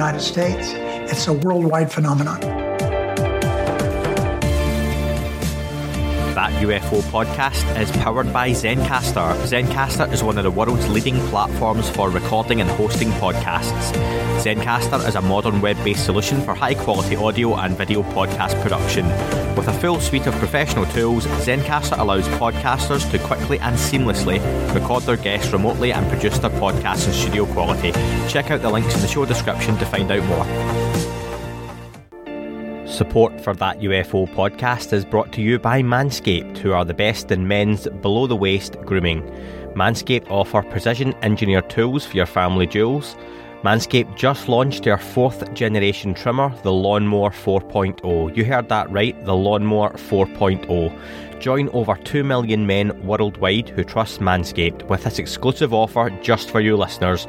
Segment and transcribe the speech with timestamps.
[0.00, 0.72] United States.
[1.12, 2.40] It's a worldwide phenomenon.
[6.38, 9.34] That UFO podcast is powered by Zencastr.
[9.52, 13.92] Zencastr is one of the world's leading platforms for recording and hosting podcasts.
[14.42, 19.04] Zencastr is a modern web based solution for high quality audio and video podcast production.
[19.60, 24.40] With a full suite of professional tools, Zencastr allows podcasters to quickly and seamlessly
[24.74, 27.92] record their guests remotely and produce their podcasts in studio quality.
[28.26, 30.46] Check out the links in the show description to find out more.
[32.88, 37.30] Support for that UFO podcast is brought to you by Manscaped, who are the best
[37.30, 39.22] in men's below the waist grooming.
[39.74, 43.14] Manscaped offer precision engineered tools for your family jewels.
[43.62, 48.34] Manscaped just launched their fourth generation trimmer, the Lawnmower 4.0.
[48.34, 51.40] You heard that right, the Lawnmower 4.0.
[51.40, 56.60] Join over 2 million men worldwide who trust Manscaped with this exclusive offer just for
[56.60, 57.26] you listeners.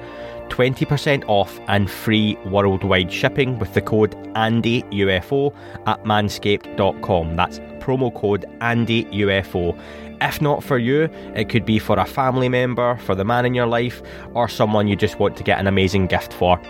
[0.47, 5.53] 20% off and free worldwide shipping with the code ANDYUFO
[5.85, 7.35] at manscaped.com.
[7.35, 9.77] That's promo code ANDYUFO.
[10.21, 13.55] If not for you, it could be for a family member, for the man in
[13.55, 14.01] your life,
[14.35, 16.61] or someone you just want to get an amazing gift for.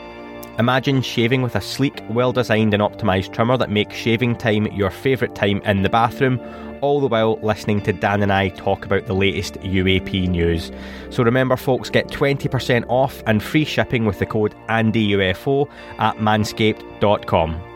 [0.58, 4.90] Imagine shaving with a sleek, well designed and optimised trimmer that makes shaving time your
[4.90, 6.40] favourite time in the bathroom,
[6.82, 10.72] all the while listening to Dan and I talk about the latest UAP news.
[11.10, 15.70] So remember, folks, get 20% off and free shipping with the code ANDYUFO
[16.00, 17.71] at manscaped.com.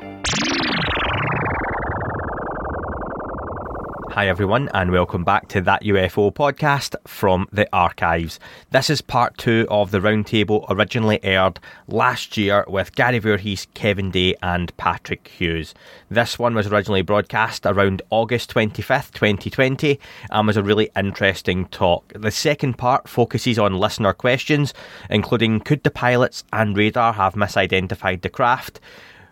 [4.16, 8.40] Hi, everyone, and welcome back to That UFO podcast from the archives.
[8.72, 11.60] This is part two of the roundtable originally aired
[11.90, 15.74] last year with Gary Voorhis, Kevin Day, and Patrick Hughes.
[16.10, 20.00] This one was originally broadcast around August 25th, 2020,
[20.32, 22.14] and was a really interesting talk.
[22.16, 24.74] The second part focuses on listener questions,
[25.10, 28.80] including could the pilots and radar have misidentified the craft?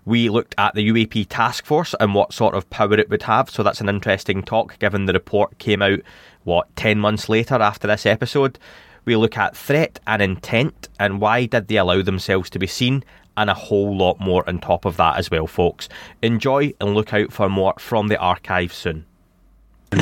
[0.06, 3.50] We looked at the UAP task force and what sort of power it would have,
[3.50, 6.00] so that's an interesting talk given the report came out,
[6.44, 8.60] what, 10 months later after this episode.
[9.06, 13.04] We look at threat and intent and why did they allow themselves to be seen,
[13.38, 15.90] and a whole lot more on top of that as well, folks.
[16.22, 19.06] Enjoy and look out for more from the archive soon.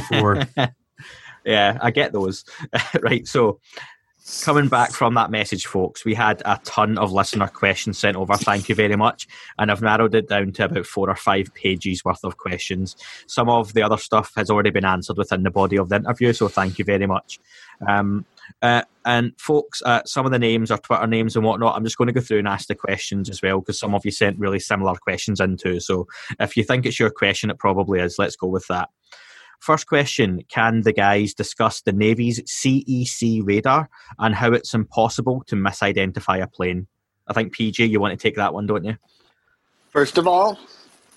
[0.10, 0.46] For
[1.46, 2.44] yeah, I get those.
[3.02, 3.60] right, so
[4.40, 8.36] coming back from that message, folks, we had a ton of listener questions sent over.
[8.36, 9.28] Thank you very much.
[9.59, 12.96] And I've narrowed it down to about four or five pages worth of questions.
[13.28, 16.34] Some of the other stuff has already been answered within the body of the interview,
[16.34, 17.40] so thank you very much.
[17.88, 18.25] Um,
[18.62, 21.75] uh, and folks, uh, some of the names are Twitter names and whatnot.
[21.75, 24.06] I'm just going to go through and ask the questions as well because some of
[24.06, 25.80] you sent really similar questions in too.
[25.80, 26.08] So
[26.40, 28.20] if you think it's your question, it probably is.
[28.20, 28.90] Let's go with that.
[29.62, 35.56] First question Can the guys discuss the Navy's CEC radar and how it's impossible to
[35.56, 36.88] misidentify a plane?
[37.28, 38.98] I think, PJ, you want to take that one, don't you?
[39.92, 40.60] First of all,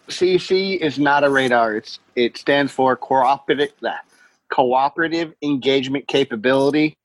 [0.09, 1.77] CEC is not a radar.
[1.77, 3.73] It's it stands for cooperative
[4.51, 6.99] cooperative engagement capability,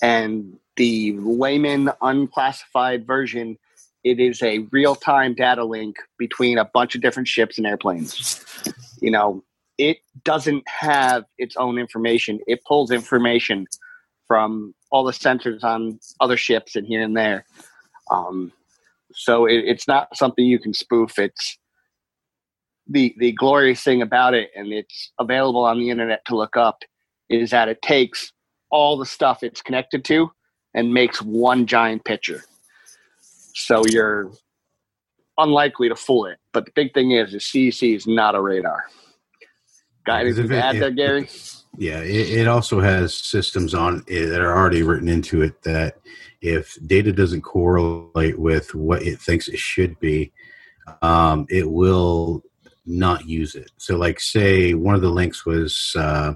[0.00, 3.58] and the layman unclassified version.
[4.04, 8.44] It is a real time data link between a bunch of different ships and airplanes.
[9.00, 9.42] You know,
[9.78, 12.40] it doesn't have its own information.
[12.46, 13.66] It pulls information
[14.26, 17.44] from all the sensors on other ships and here and there.
[18.10, 18.52] Um,
[19.12, 21.18] so it, it's not something you can spoof.
[21.18, 21.58] It's
[22.88, 26.82] the the glorious thing about it, and it's available on the internet to look up,
[27.28, 28.32] is that it takes
[28.70, 30.30] all the stuff it's connected to
[30.74, 32.44] and makes one giant picture.
[33.54, 34.30] So you're
[35.38, 36.38] unlikely to fool it.
[36.52, 38.84] But the big thing is, the CEC is not a radar.
[40.06, 41.28] Got anything to add there, Gary?
[41.76, 45.98] Yeah, it, it, also has systems on it that are already written into it that
[46.40, 50.32] if data doesn't correlate with what it thinks it should be,
[51.02, 52.42] um, it will
[52.86, 53.70] not use it.
[53.78, 56.34] So, like, say one of the links was, uh,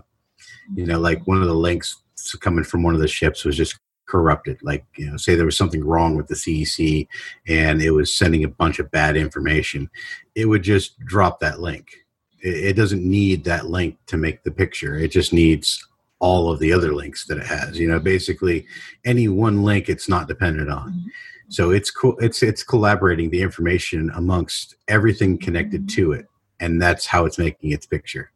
[0.74, 2.02] you know, like one of the links
[2.40, 4.58] coming from one of the ships was just corrupted.
[4.62, 7.06] Like, you know, say there was something wrong with the CEC
[7.46, 9.88] and it was sending a bunch of bad information,
[10.34, 11.99] it would just drop that link
[12.42, 14.96] it, doesn't need that link to make the picture.
[14.96, 15.86] It just needs
[16.18, 17.78] all of the other links that it has.
[17.78, 18.66] You know, basically
[19.04, 20.90] any one link it's not dependent on.
[20.90, 21.08] Mm-hmm.
[21.48, 22.16] So it's cool.
[22.20, 26.26] It's it's collaborating the information amongst everything connected to it,
[26.60, 28.30] and that's how it's making its picture.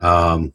[0.00, 0.52] Um,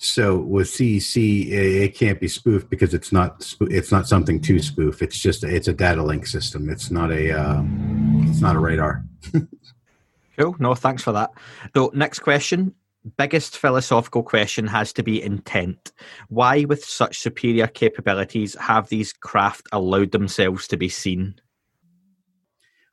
[0.00, 5.02] so with CEC, it can't be spoofed because it's not it's not something to spoof.
[5.02, 6.70] It's just it's a data link system.
[6.70, 7.62] It's not a uh,
[8.28, 9.04] it's not a radar.
[10.38, 10.56] cool.
[10.58, 11.30] No, thanks for that.
[11.74, 12.74] So next question
[13.16, 15.92] biggest philosophical question has to be intent.
[16.28, 21.40] Why, with such superior capabilities, have these craft allowed themselves to be seen?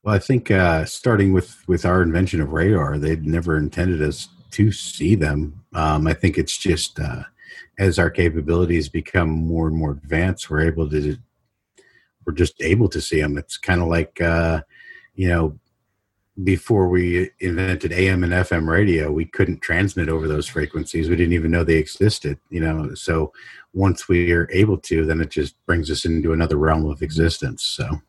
[0.04, 4.30] Well, I think uh, starting with with our invention of radar, they'd never intended us
[4.52, 5.64] to see them.
[5.74, 7.24] Um, I think it's just uh,
[7.80, 11.18] as our capabilities become more and more advanced, we're able to
[12.26, 13.38] we're just able to see them.
[13.38, 14.62] It's kind of like uh,
[15.16, 15.60] you know
[16.44, 21.10] before we invented AM and FM radio, we couldn't transmit over those frequencies.
[21.10, 22.94] We didn't even know they existed, you know.
[22.94, 23.32] So
[23.74, 27.64] once we are able to, then it just brings us into another realm of existence.
[27.64, 28.02] So.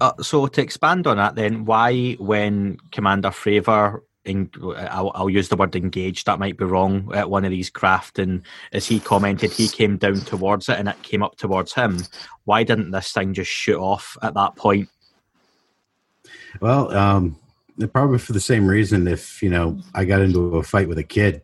[0.00, 5.56] Uh, so to expand on that, then why, when Commander Fravor, I'll, I'll, use the
[5.56, 8.42] word engaged, that might be wrong at one of these craft, and
[8.72, 11.98] as he commented, he came down towards it and it came up towards him.
[12.44, 14.88] Why didn't this thing just shoot off at that point?
[16.60, 17.38] Well, um,
[17.92, 19.06] probably for the same reason.
[19.06, 21.42] If you know, I got into a fight with a kid,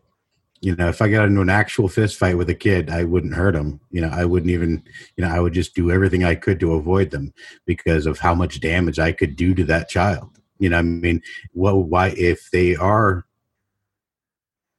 [0.61, 3.35] you know, if I got into an actual fist fight with a kid, I wouldn't
[3.35, 3.79] hurt him.
[3.91, 4.83] You know, I wouldn't even,
[5.15, 7.33] you know, I would just do everything I could to avoid them
[7.65, 10.29] because of how much damage I could do to that child.
[10.59, 11.21] You know, I mean,
[11.53, 13.25] well, why if they are,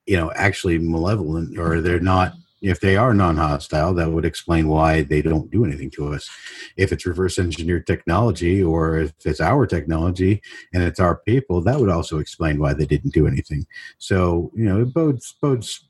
[0.06, 5.02] you know, actually malevolent or they're not if they are non-hostile that would explain why
[5.02, 6.28] they don't do anything to us.
[6.76, 11.78] If it's reverse engineered technology or if it's our technology and it's our people that
[11.78, 13.66] would also explain why they didn't do anything.
[13.98, 15.88] So you know it bodes bodes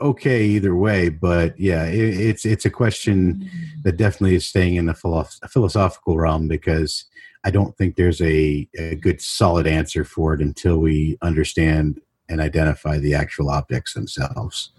[0.00, 3.48] okay either way but yeah it, it's it's a question
[3.84, 7.04] that definitely is staying in the philosophical realm because
[7.44, 12.40] i don't think there's a, a good solid answer for it until we understand and
[12.40, 14.70] identify the actual objects themselves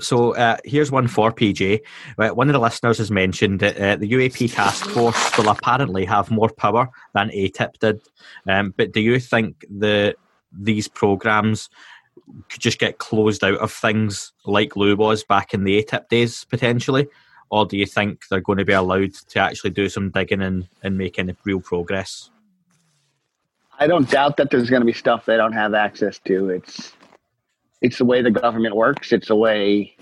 [0.00, 1.80] so uh, here's one for PJ.
[2.18, 6.04] Uh, one of the listeners has mentioned that uh, the UAP task force will apparently
[6.04, 8.00] have more power than AATIP did.
[8.46, 10.16] Um, but do you think that
[10.52, 11.70] these programs
[12.48, 16.44] could just get closed out of things like Lou was back in the AATIP days
[16.44, 17.08] potentially?
[17.50, 20.68] Or do you think they're going to be allowed to actually do some digging and,
[20.82, 22.30] and make any real progress?
[23.78, 26.50] I don't doubt that there's going to be stuff they don't have access to.
[26.50, 26.92] It's
[27.80, 29.12] it's the way the government works.
[29.12, 29.96] It's the way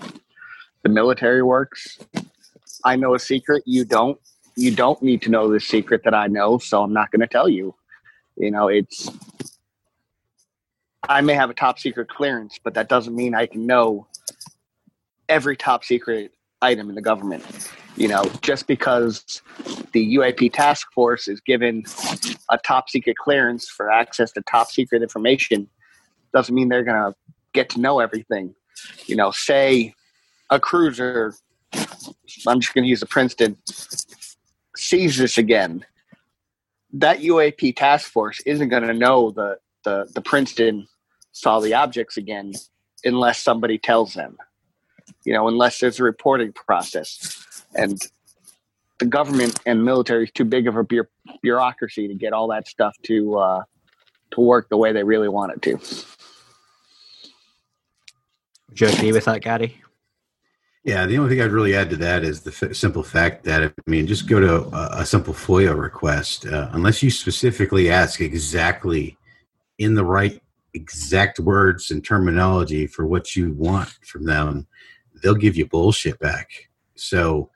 [0.83, 1.99] the military works.
[2.83, 4.19] I know a secret you don't.
[4.55, 7.27] You don't need to know the secret that I know, so I'm not going to
[7.27, 7.75] tell you.
[8.37, 9.09] You know, it's
[11.07, 14.07] I may have a top secret clearance, but that doesn't mean I can know
[15.29, 16.31] every top secret
[16.61, 17.43] item in the government.
[17.95, 19.41] You know, just because
[19.91, 21.83] the UAP task force is given
[22.51, 25.67] a top secret clearance for access to top secret information
[26.33, 27.15] doesn't mean they're going to
[27.57, 28.53] get to know everything.
[29.07, 29.93] You know, say
[30.49, 31.33] a cruiser,
[32.47, 33.57] I'm just going to use the Princeton,
[34.75, 35.85] sees this again.
[36.93, 40.87] That UAP task force isn't going to know the, the, the Princeton
[41.31, 42.53] saw the objects again
[43.03, 44.37] unless somebody tells them,
[45.25, 47.63] you know, unless there's a reporting process.
[47.75, 47.99] And
[48.99, 50.85] the government and military is too big of a
[51.41, 53.63] bureaucracy to get all that stuff to uh,
[54.31, 56.16] to work the way they really want it to.
[58.73, 59.81] Do you agree with that, Gary?
[60.83, 63.63] Yeah, the only thing I'd really add to that is the f- simple fact that
[63.63, 66.45] I mean, just go to a, a simple FOIA request.
[66.45, 69.17] Uh, unless you specifically ask exactly
[69.79, 70.41] in the right
[70.73, 74.67] exact words and terminology for what you want from them,
[75.21, 76.69] they'll give you bullshit back.
[76.95, 77.51] So,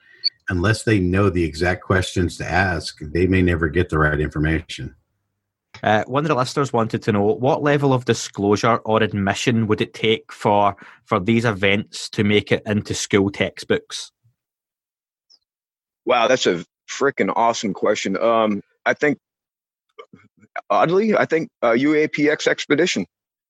[0.50, 4.96] unless they know the exact questions to ask, they may never get the right information.
[5.84, 9.82] Uh, one of the listeners wanted to know what level of disclosure or admission would
[9.82, 14.12] it take for for these events to make it into school textbooks?
[16.06, 18.18] Wow, that's a freaking awesome question.
[18.18, 19.18] Um, I think,
[20.70, 23.06] oddly, I think uh, UAPX expedition.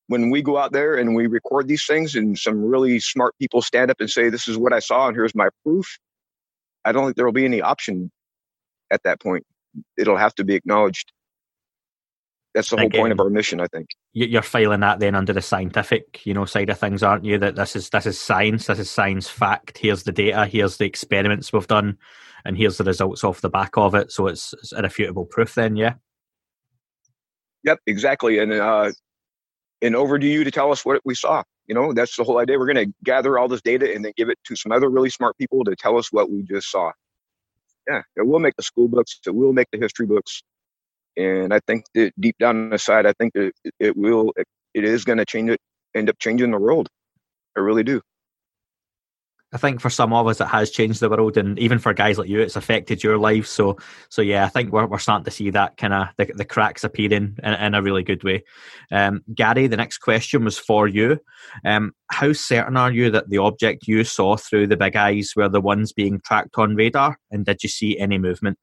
[0.08, 3.62] When we go out there and we record these things, and some really smart people
[3.62, 5.98] stand up and say, "This is what I saw, and here's my proof,"
[6.84, 8.12] I don't think there will be any option
[8.92, 9.46] at that point.
[9.98, 11.14] It'll have to be acknowledged
[12.54, 13.90] that's the whole Again, point of our mission, I think.
[14.14, 17.38] You're filing that then under the scientific, you know, side of things, aren't you?
[17.38, 19.78] That this is this is science, this is science fact.
[19.78, 21.98] Here's the data, here's the experiments we've done,
[22.44, 24.12] and here's the results off the back of it.
[24.12, 25.94] So it's, it's irrefutable proof, then, yeah.
[27.64, 28.40] Yep, exactly.
[28.40, 28.92] And uh,
[29.82, 31.44] and over to you to tell us what we saw.
[31.68, 32.60] You know, that's the whole idea.
[32.60, 35.10] We're going to gather all this data and then give it to some other really
[35.10, 36.92] smart people to tell us what we just saw.
[37.88, 39.20] Yeah, it will make the school books.
[39.26, 40.44] It will make the history books.
[41.22, 44.34] And I think that deep down inside, I think that it, it will,
[44.74, 45.60] it, is going to change it,
[45.96, 46.88] end up changing the world.
[47.58, 48.02] I really do.
[49.54, 52.18] I think for some of us it has changed the world, and even for guys
[52.18, 53.46] like you, it's affected your life.
[53.48, 56.46] So, so yeah, I think we're, we're starting to see that kind of the, the
[56.46, 58.46] cracks appearing in, in a really good way.
[58.92, 61.20] Um, Gary, the next question was for you.
[61.66, 65.50] Um, how certain are you that the object you saw through the big eyes were
[65.50, 68.58] the ones being tracked on radar, and did you see any movement?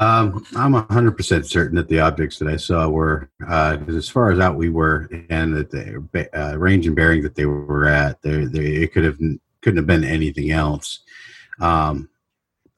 [0.00, 4.38] Um, I'm 100% certain that the objects that I saw were, uh, as far as
[4.38, 8.46] out we were, and that the uh, range and bearing that they were at, they,
[8.46, 9.18] they, it could have
[9.60, 11.00] couldn't have been anything else.
[11.60, 12.08] Um,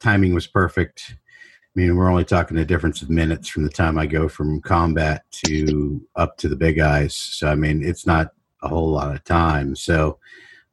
[0.01, 1.15] timing was perfect.
[1.15, 4.61] I mean, we're only talking a difference of minutes from the time I go from
[4.61, 7.15] combat to up to the big eyes.
[7.15, 9.77] So, I mean, it's not a whole lot of time.
[9.77, 10.19] So,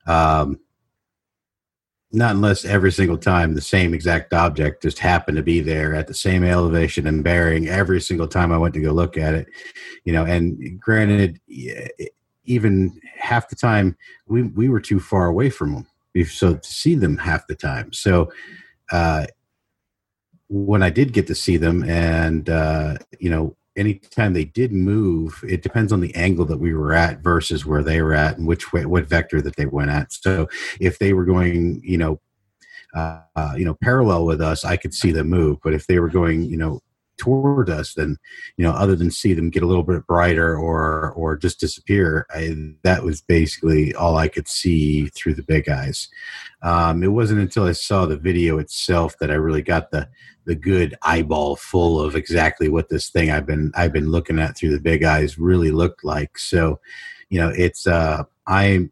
[0.08, 0.58] um,
[2.12, 6.08] not unless every single time the same exact object just happened to be there at
[6.08, 9.46] the same elevation and bearing every single time I went to go look at it,
[10.04, 10.24] you know.
[10.24, 11.40] And granted,
[12.44, 15.72] even half the time we we were too far away from
[16.14, 17.92] them, so to see them half the time.
[17.92, 18.32] So
[18.90, 19.26] uh,
[20.48, 25.42] when I did get to see them, and uh, you know, anytime they did move,
[25.48, 28.46] it depends on the angle that we were at versus where they were at and
[28.46, 30.12] which way, what vector that they went at.
[30.12, 32.20] So if they were going, you know,
[32.94, 35.58] uh, uh, you know, parallel with us, I could see them move.
[35.64, 36.80] But if they were going, you know,
[37.20, 38.16] toward us, then
[38.56, 42.26] you know, other than see them get a little bit brighter or or just disappear,
[42.30, 46.08] I, that was basically all I could see through the big eyes.
[46.62, 50.08] Um, it wasn't until I saw the video itself that I really got the
[50.46, 54.56] the good eyeball full of exactly what this thing I've been I've been looking at
[54.56, 56.38] through the big eyes really looked like.
[56.38, 56.80] So,
[57.28, 58.88] you know, it's uh, I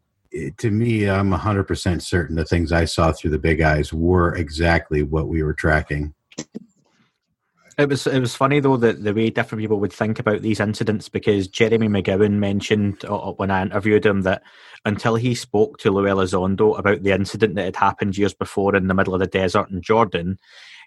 [0.57, 4.35] to me I'm hundred percent certain the things I saw through the big eyes were
[4.35, 6.13] exactly what we were tracking.
[7.79, 10.59] It was it was funny though that the way different people would think about these
[10.59, 14.43] incidents because Jeremy McGowan mentioned uh, uh, when I interviewed him that
[14.83, 18.87] until he spoke to Lou Elizondo about the incident that had happened years before in
[18.87, 20.39] the middle of the desert in Jordan,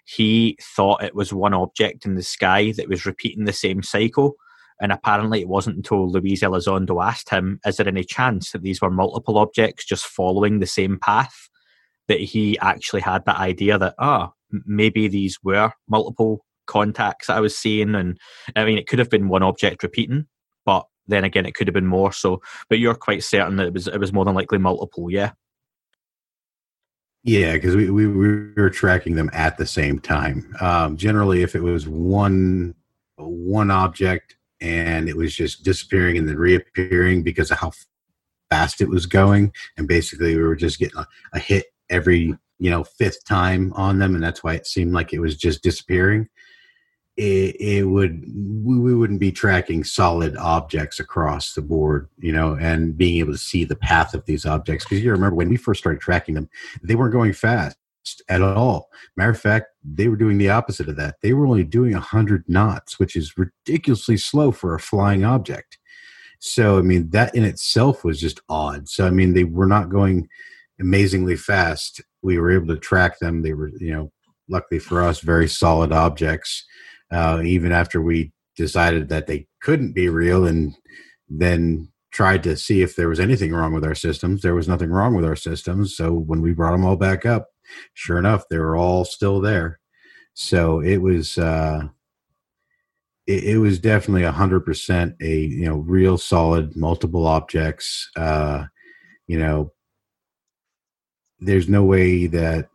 [0.05, 4.35] he thought it was one object in the sky that was repeating the same cycle.
[4.79, 8.81] And apparently, it wasn't until Luis Elizondo asked him, Is there any chance that these
[8.81, 11.49] were multiple objects just following the same path?
[12.07, 17.39] That he actually had that idea that, ah, oh, maybe these were multiple contacts I
[17.39, 17.95] was seeing.
[17.95, 18.17] And
[18.55, 20.27] I mean, it could have been one object repeating,
[20.65, 22.11] but then again, it could have been more.
[22.11, 25.31] So, but you're quite certain that it was, it was more than likely multiple, yeah?
[27.23, 30.53] Yeah, because we, we, we were tracking them at the same time.
[30.59, 32.75] Um, generally, if it was one
[33.15, 37.71] one object and it was just disappearing and then reappearing because of how
[38.49, 42.69] fast it was going, and basically we were just getting a, a hit every you
[42.69, 46.27] know fifth time on them, and that's why it seemed like it was just disappearing
[47.15, 48.23] it, it would
[48.63, 53.37] we, wouldn't be tracking solid objects across the board you know and being able to
[53.37, 54.85] see the path of these objects.
[54.85, 56.49] Because you remember when we first started tracking them
[56.81, 57.77] they weren't going fast
[58.27, 58.89] at all.
[59.15, 61.15] Matter of fact they were doing the opposite of that.
[61.21, 65.77] They were only doing 100 knots which is ridiculously slow for a flying object.
[66.39, 68.89] So i mean that in itself was just odd.
[68.89, 70.29] So i mean they were not going
[70.79, 72.01] amazingly fast.
[72.23, 73.43] We were able to track them.
[73.43, 74.11] They were you know
[74.49, 76.65] luckily for us very solid objects
[77.13, 80.75] uh, even after we decided that they couldn't be real and
[81.29, 84.41] then tried to see if there was anything wrong with our systems.
[84.41, 85.95] There was nothing wrong with our systems.
[85.95, 87.47] So when we brought them all back up,
[87.93, 89.79] sure enough, they were all still there.
[90.33, 91.87] So it was, uh,
[93.25, 98.09] it, it was definitely a hundred percent a, you know, real solid multiple objects.
[98.15, 98.65] Uh,
[99.27, 99.71] you know,
[101.39, 102.69] there's no way that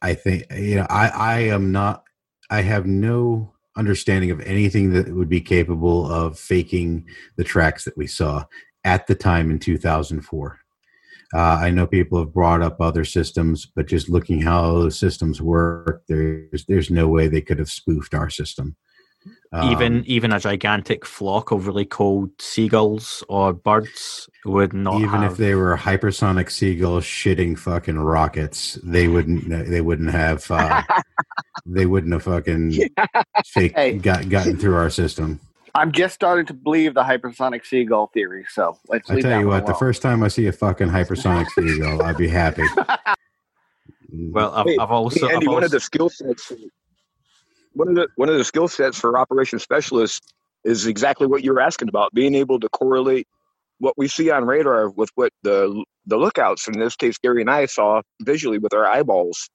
[0.00, 2.04] I think, you know, I, I am not
[2.50, 7.96] I have no understanding of anything that would be capable of faking the tracks that
[7.96, 8.44] we saw
[8.84, 10.58] at the time in 2004.
[11.34, 15.42] Uh, I know people have brought up other systems, but just looking how those systems
[15.42, 18.76] work, there's there's no way they could have spoofed our system.
[19.50, 25.00] Um, even even a gigantic flock of really cold seagulls or birds would not.
[25.00, 25.32] Even have...
[25.32, 29.48] if they were hypersonic seagulls shitting fucking rockets, they wouldn't.
[29.48, 30.50] They wouldn't have.
[30.50, 30.82] Uh,
[31.66, 32.90] they wouldn't have fucking
[33.46, 33.96] fake, hey.
[33.98, 35.40] got gotten through our system.
[35.74, 38.44] I'm just starting to believe the hypersonic seagull theory.
[38.50, 39.10] So let's.
[39.10, 42.28] I tell you what, the first time I see a fucking hypersonic seagull, I'd be
[42.28, 42.64] happy.
[44.10, 45.54] Well, I've, I've also, hey, Andy, I've also...
[45.54, 46.50] one of the skill sets
[47.72, 50.20] one of the one of the skill sets for operations specialists
[50.64, 53.26] is exactly what you're asking about being able to correlate
[53.78, 57.50] what we see on radar with what the the lookouts in this case Gary and
[57.50, 59.48] I saw visually with our eyeballs.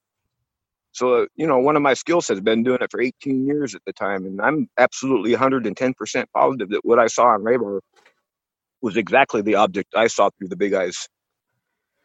[0.94, 3.82] So you know, one of my skill sets been doing it for 18 years at
[3.86, 7.82] the time, and I'm absolutely 110 percent positive that what I saw on radar
[8.82, 11.08] was exactly the object I saw through the big eyes.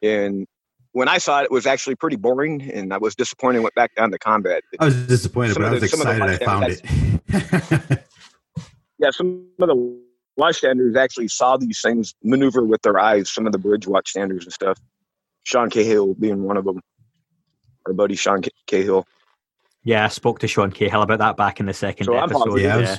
[0.03, 0.47] And
[0.93, 3.57] when I saw it, it was actually pretty boring, and I was disappointed.
[3.57, 4.63] And went back down to combat.
[4.81, 8.05] I was disappointed, but I was excited I found it.
[8.99, 10.01] yeah, some of the
[10.39, 13.31] watchstanders actually saw these things maneuver with their eyes.
[13.31, 14.79] Some of the bridge watchstanders and stuff.
[15.45, 16.81] Sean Cahill being one of them.
[17.87, 19.07] Our buddy Sean Cahill.
[19.85, 22.61] Yeah, I spoke to Sean Cahill about that back in the second So episode.
[22.61, 22.97] Yeah, I yeah.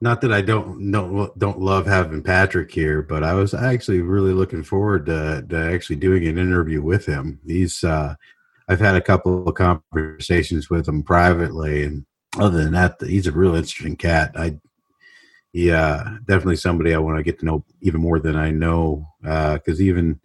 [0.00, 4.32] Not that I don't don't don't love having Patrick here, but I was actually really
[4.32, 7.40] looking forward to, to actually doing an interview with him.
[7.46, 8.14] He's uh,
[8.68, 12.04] I've had a couple of conversations with him privately, and
[12.38, 14.32] other than that, he's a real interesting cat.
[14.34, 14.58] I
[15.52, 19.80] yeah, definitely somebody I want to get to know even more than I know because
[19.80, 20.20] even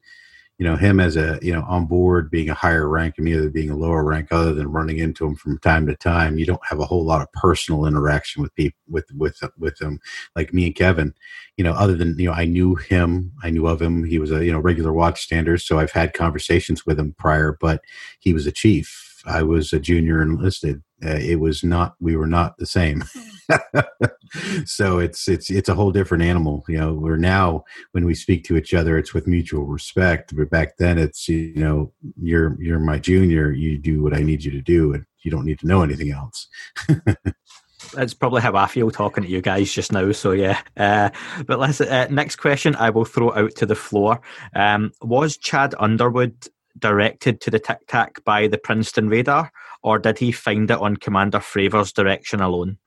[0.62, 3.36] you know him as a you know on board being a higher rank and me
[3.36, 6.46] other being a lower rank other than running into him from time to time you
[6.46, 10.00] don't have a whole lot of personal interaction with people with with with him
[10.36, 11.16] like me and kevin.
[11.58, 14.04] You know other than you know i knew him i knew of him.
[14.04, 17.82] He was a you know regular watchstander so i've had conversations with him prior but
[18.20, 22.28] he was a chief i was a junior enlisted uh, it was not we were
[22.28, 23.04] not the same
[24.66, 28.44] so it's it's it's a whole different animal you know we're now when we speak
[28.44, 32.80] to each other it's with mutual respect but back then it's you know you're you're
[32.80, 35.68] my junior you do what i need you to do and you don't need to
[35.68, 36.48] know anything else
[37.94, 40.12] That's probably how I feel talking to you guys just now.
[40.12, 41.10] So yeah, uh,
[41.46, 41.82] but let's.
[41.82, 44.22] Uh, next question, I will throw out to the floor.
[44.56, 46.48] Um, was Chad Underwood
[46.80, 49.52] directed to the Tic Tac by the Princeton radar,
[49.84, 52.78] or did he find it on Commander Fravor's direction alone?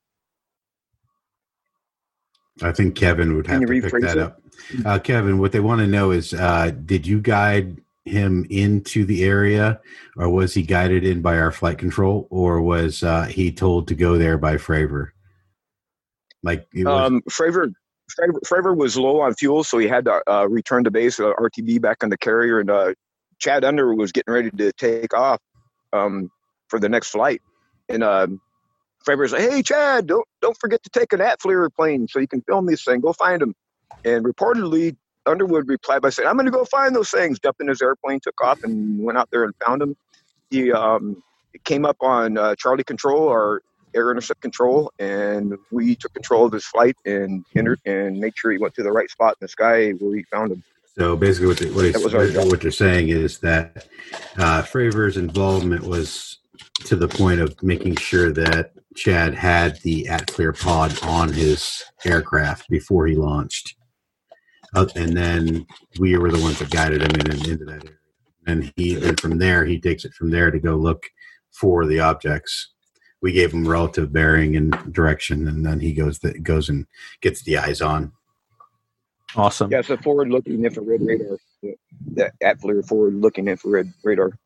[2.62, 4.19] i think kevin would have to pick that it?
[4.19, 4.41] up
[4.87, 9.25] uh, kevin what they want to know is uh, did you guide him into the
[9.25, 9.81] area
[10.16, 13.94] or was he guided in by our flight control or was uh, he told to
[13.97, 15.09] go there by fravor
[16.44, 17.73] like it was, Um, Fravor,
[18.16, 21.33] Fravor, Fravor was low on fuel, so he had to uh, return to base, uh,
[21.40, 22.92] RTB back on the carrier, and uh,
[23.44, 25.38] Chad Underwood was getting ready to take off
[25.92, 26.30] um,
[26.68, 27.42] for the next flight.
[27.90, 28.40] And um,
[29.04, 32.40] Fravor's like, "Hey, Chad, don't don't forget to take an ATFLIR plane so you can
[32.40, 33.00] film this thing.
[33.00, 33.54] Go find him."
[34.02, 37.68] And reportedly, Underwood replied by saying, "I'm going to go find those things." Jumped in
[37.68, 39.94] his airplane, took off, and went out there and found them.
[40.48, 41.22] He um,
[41.64, 43.61] came up on uh, Charlie Control or
[43.94, 48.50] air intercept control, and we took control of his flight and inter- and made sure
[48.50, 50.64] he went to the right spot in the sky where we found him.
[50.98, 52.46] So basically, what, they, what, That was our it's, job.
[52.46, 53.88] what they're saying is that
[54.38, 56.38] uh, Fravor's involvement was
[56.85, 62.68] to the point of making sure that Chad had the ATFLIR pod on his aircraft
[62.68, 63.74] before he launched,
[64.76, 65.66] uh, and then
[65.98, 67.98] we were the ones that guided him in, into that area.
[68.46, 71.02] And he then from there he takes it from there to go look
[71.50, 72.72] for the objects.
[73.20, 76.87] We gave him relative bearing and direction, and then he goes that goes and
[77.20, 78.12] gets the eyes on.
[79.37, 79.70] Awesome.
[79.70, 81.38] Yeah, it's a forward-looking infrared radar.
[82.14, 84.38] That ATFLIR forward-looking infrared radar.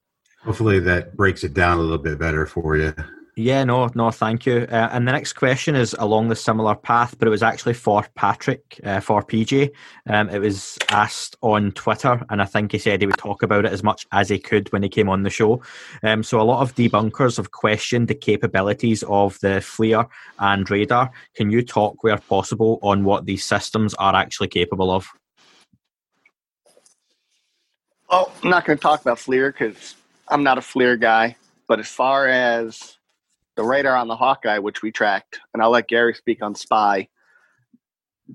[0.42, 2.94] Hopefully that breaks it down a little bit better for you.
[3.38, 4.66] Yeah, no, no, thank you.
[4.68, 8.05] Uh, and the next question is along the similar path, but it was actually for
[8.16, 9.70] Patrick, uh, for PJ.
[10.09, 13.64] Um, it was asked on Twitter, and I think he said he would talk about
[13.64, 15.62] it as much as he could when he came on the show.
[16.03, 20.09] Um, so a lot of debunkers have questioned the capabilities of the FLIR
[20.40, 21.12] and radar.
[21.37, 25.07] Can you talk, where possible, on what these systems are actually capable of?
[28.11, 29.94] Oh, I'm not going to talk about FLIR because
[30.27, 31.37] I'm not a FLIR guy.
[31.68, 32.97] But as far as
[33.59, 37.09] the radar on the Hawkeye, which we tracked, and I'll let Gary speak on Spy,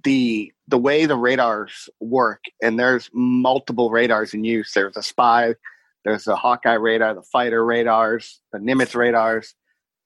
[0.04, 4.74] the the way the radars work, and there's multiple radars in use.
[4.74, 5.56] There's a Spy,
[6.04, 9.56] there's the Hawkeye radar, the fighter radars, the Nimitz radars.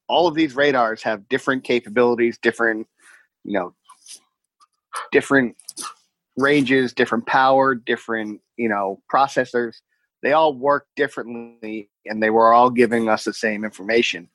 [0.07, 2.85] All of these radars have different capabilities, different,
[3.43, 3.73] you know,
[5.11, 5.55] different
[6.37, 9.77] ranges, different power, different, you know, processors.
[10.21, 14.29] They all work differently and they were all giving us the same information.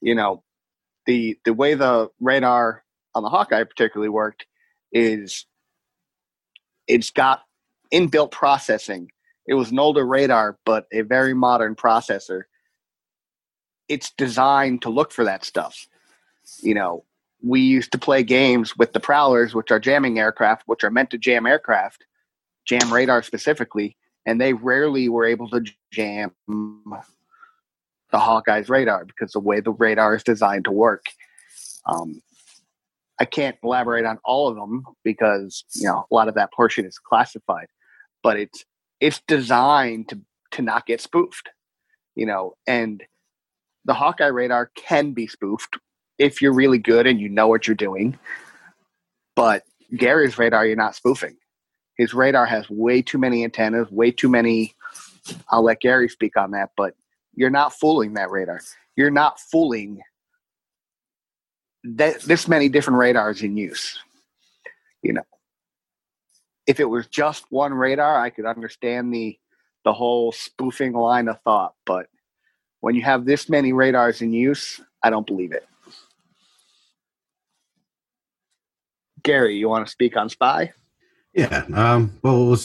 [0.00, 0.42] You know,
[1.06, 4.46] the the way the radar on the Hawkeye particularly worked
[4.92, 5.46] is
[6.86, 7.42] it's got
[7.92, 9.10] inbuilt processing.
[9.46, 12.42] It was an older radar, but a very modern processor.
[13.88, 15.86] It's designed to look for that stuff.
[16.60, 17.04] You know,
[17.42, 21.10] we used to play games with the prowlers, which are jamming aircraft, which are meant
[21.10, 22.04] to jam aircraft,
[22.64, 26.32] jam radar specifically, and they rarely were able to jam
[28.12, 31.06] the Hawkeye's radar because the way the radar is designed to work.
[31.86, 32.22] Um,
[33.18, 36.84] I can't elaborate on all of them because you know a lot of that portion
[36.84, 37.68] is classified,
[38.22, 38.64] but it's
[39.00, 40.20] it's designed to
[40.52, 41.50] to not get spoofed,
[42.14, 43.02] you know, and
[43.84, 45.78] the Hawkeye radar can be spoofed
[46.18, 48.18] if you're really good and you know what you're doing.
[49.34, 49.64] But
[49.96, 51.36] Gary's radar, you're not spoofing.
[51.96, 54.74] His radar has way too many antennas, way too many.
[55.50, 56.94] I'll let Gary speak on that, but
[57.36, 58.60] you're not fooling that radar.
[58.96, 60.00] You're not fooling
[61.84, 63.98] that this many different radars in use.
[65.02, 65.26] You know,
[66.66, 69.38] if it was just one radar, I could understand the
[69.84, 72.08] the whole spoofing line of thought, but
[72.80, 75.64] when you have this many radars in use, I don't believe it.
[79.22, 80.72] Gary, you want to speak on spy?
[81.34, 81.64] Yeah.
[81.72, 82.56] Um, well,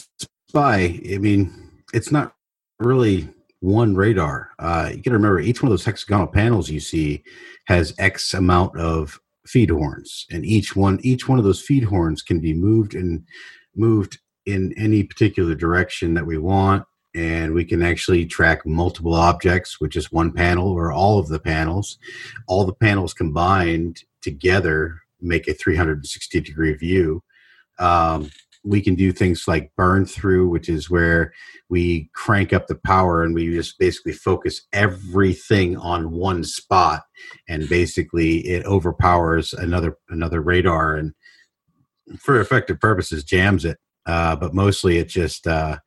[0.48, 1.52] spy, I mean,
[1.92, 2.34] it's not
[2.80, 3.28] really
[3.62, 4.50] one radar.
[4.58, 7.22] Uh, you got to remember each one of those hexagonal panels you see
[7.66, 12.22] has X amount of feed horns, and each one each one of those feed horns
[12.22, 13.24] can be moved and
[13.74, 19.80] moved in any particular direction that we want and we can actually track multiple objects,
[19.80, 21.98] which is one panel or all of the panels.
[22.48, 27.22] All the panels combined together make a 360 degree view.
[27.78, 28.30] Um,
[28.64, 31.32] we can do things like burn through, which is where
[31.68, 37.02] we crank up the power and we just basically focus everything on one spot,
[37.48, 41.12] and basically it overpowers another another radar and
[42.18, 43.78] for effective purposes jams it.
[44.06, 45.78] Uh, but mostly it just uh,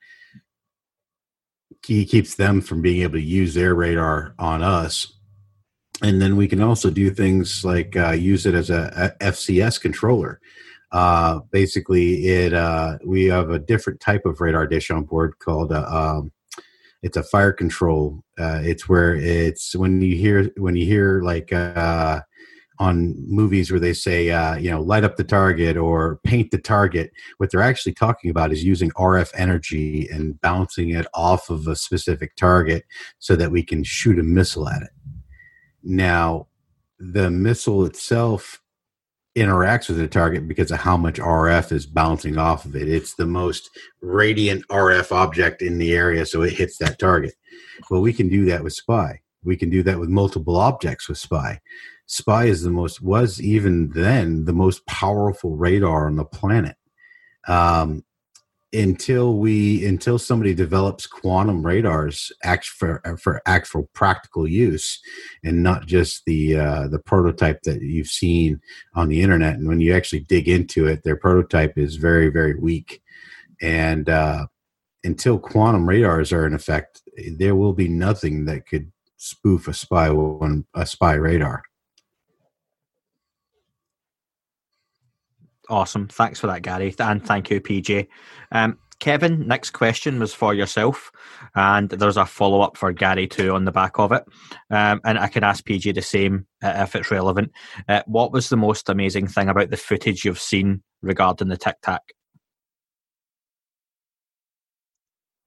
[1.85, 5.11] he keeps them from being able to use their radar on us.
[6.01, 9.79] And then we can also do things like uh, use it as a, a fcs
[9.79, 10.41] controller
[10.91, 15.71] uh, basically it uh, we have a different type of radar dish on board called
[15.71, 16.31] uh, um,
[17.01, 21.51] it's a fire control uh, it's where it's when you hear when you hear like
[21.53, 22.21] uh,
[22.79, 26.57] on movies where they say, uh, you know, light up the target or paint the
[26.57, 27.11] target.
[27.37, 31.75] What they're actually talking about is using RF energy and bouncing it off of a
[31.75, 32.83] specific target
[33.19, 34.89] so that we can shoot a missile at it.
[35.83, 36.47] Now,
[36.99, 38.61] the missile itself
[39.35, 42.87] interacts with the target because of how much RF is bouncing off of it.
[42.87, 43.69] It's the most
[44.01, 47.33] radiant RF object in the area, so it hits that target.
[47.89, 49.19] Well, we can do that with SPY.
[49.43, 51.59] We can do that with multiple objects with SPY.
[52.07, 56.77] Spy is the most was even then the most powerful radar on the planet.
[57.47, 58.03] Um,
[58.73, 64.99] until we until somebody develops quantum radars act for for actual practical use
[65.43, 68.59] and not just the uh, the prototype that you've seen
[68.95, 69.55] on the internet.
[69.55, 73.01] And when you actually dig into it their prototype is very very weak.
[73.61, 74.47] And uh,
[75.03, 77.01] until quantum radars are in effect
[77.37, 81.63] there will be nothing that could spoof a spy one a spy radar
[85.69, 86.07] Awesome.
[86.07, 86.93] Thanks for that, Gary.
[86.99, 88.07] And thank you, PJ.
[88.51, 91.11] Um, Kevin, next question was for yourself,
[91.55, 94.23] and there's a follow up for Gary too on the back of it.
[94.69, 97.51] Um, and I can ask PJ the same uh, if it's relevant.
[97.89, 101.77] Uh, what was the most amazing thing about the footage you've seen regarding the Tic
[101.81, 102.01] Tac?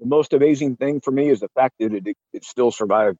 [0.00, 3.18] The most amazing thing for me is the fact that it, it still survived.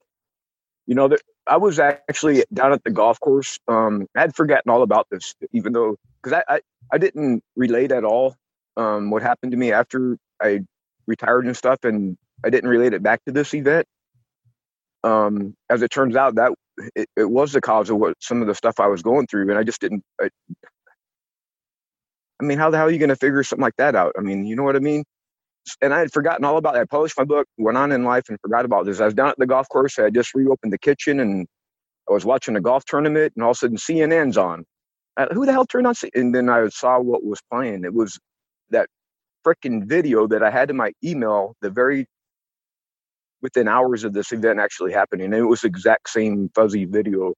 [0.86, 1.10] You know,
[1.46, 3.58] I was actually down at the golf course.
[3.68, 6.60] Um, I had forgotten all about this, even though because I, I,
[6.92, 8.36] I didn't relate at all
[8.76, 10.60] um, what happened to me after I
[11.06, 13.86] retired and stuff, and I didn't relate it back to this event.
[15.04, 16.52] Um, as it turns out, that
[16.94, 19.48] it, it, was the cause of what some of the stuff I was going through,
[19.48, 20.02] and I just didn't.
[20.20, 20.28] I,
[22.40, 24.12] I mean, how the hell are you going to figure something like that out?
[24.16, 25.04] I mean, you know what I mean?
[25.82, 26.80] And I had forgotten all about it.
[26.80, 29.00] I published my book, went on in life, and forgot about this.
[29.00, 29.98] I was down at the golf course.
[29.98, 31.46] I just reopened the kitchen, and
[32.08, 34.64] I was watching a golf tournament, and all of a sudden CNN's on
[35.18, 35.96] uh, who the hell turned on?
[35.96, 36.10] C-?
[36.14, 37.84] And then I saw what was playing.
[37.84, 38.18] It was
[38.70, 38.88] that
[39.46, 42.06] freaking video that I had in my email the very
[43.42, 45.26] within hours of this event actually happening.
[45.26, 47.34] And it was the exact same fuzzy video.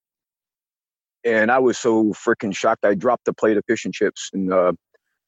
[1.24, 2.84] And I was so freaking shocked.
[2.84, 4.72] I dropped the plate of fish and chips and uh,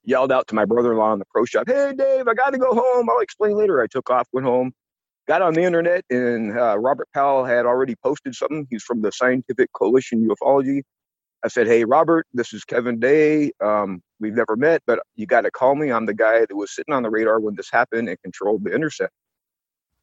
[0.05, 2.75] yelled out to my brother-in-law in the pro shop, "Hey, Dave, I got to go
[2.75, 3.11] home.
[3.11, 4.73] I'll explain later." I took off, went home,
[5.29, 8.67] got on the internet, and uh, Robert Powell had already posted something.
[8.71, 10.83] He's from the Scientific Coalition Ufology.
[11.45, 13.53] I said, Hey, Robert, this is Kevin Day.
[13.63, 15.91] Um, we've never met, but you got to call me.
[15.91, 18.73] I'm the guy that was sitting on the radar when this happened and controlled the
[18.75, 19.13] intercept.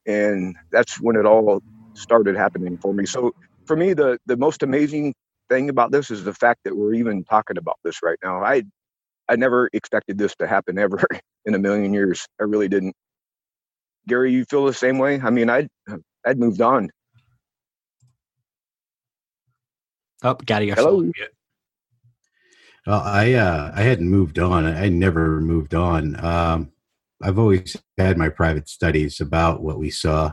[0.06, 1.62] And that's when it all
[1.94, 3.06] started happening for me.
[3.06, 3.32] So
[3.66, 5.14] for me, the, the most amazing
[5.50, 8.42] thing about this is the fact that we're even talking about this right now.
[8.44, 8.64] I,
[9.28, 11.02] I never expected this to happen ever
[11.46, 12.26] in a million years.
[12.40, 12.94] I really didn't.
[14.08, 15.20] Gary, you feel the same way?
[15.20, 15.68] I mean, I'd,
[16.26, 16.90] I'd moved on
[20.22, 21.10] Up, oh, Gary, Hello.
[22.86, 24.66] Well, I uh, I hadn't moved on.
[24.66, 26.22] I never moved on.
[26.24, 26.72] Um,
[27.22, 30.32] I've always had my private studies about what we saw.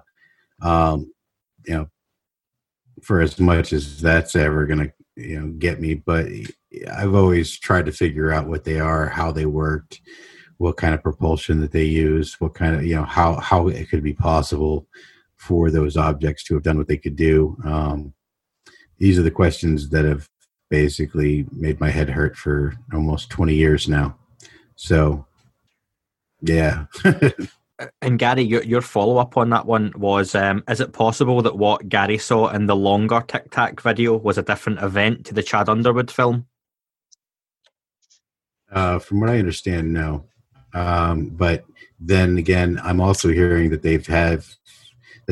[0.61, 1.13] Um,
[1.65, 1.89] you know,
[3.01, 6.27] for as much as that's ever going to you know get me, but
[6.93, 10.01] I've always tried to figure out what they are, how they worked,
[10.57, 13.89] what kind of propulsion that they used, what kind of you know how how it
[13.89, 14.87] could be possible
[15.35, 17.55] for those objects to have done what they could do.
[17.63, 18.13] Um,
[18.99, 20.27] these are the questions that have
[20.69, 24.17] basically made my head hurt for almost 20 years now.
[24.75, 25.25] So,
[26.41, 26.85] yeah.
[28.01, 31.57] and Gary, your, your follow up on that one was um, Is it possible that
[31.57, 35.43] what Gary saw in the longer Tic Tac video was a different event to the
[35.43, 36.47] Chad Underwood film?
[38.71, 40.25] Uh, from what I understand, no.
[40.73, 41.65] Um, but
[41.99, 44.55] then again, I'm also hearing that they've had that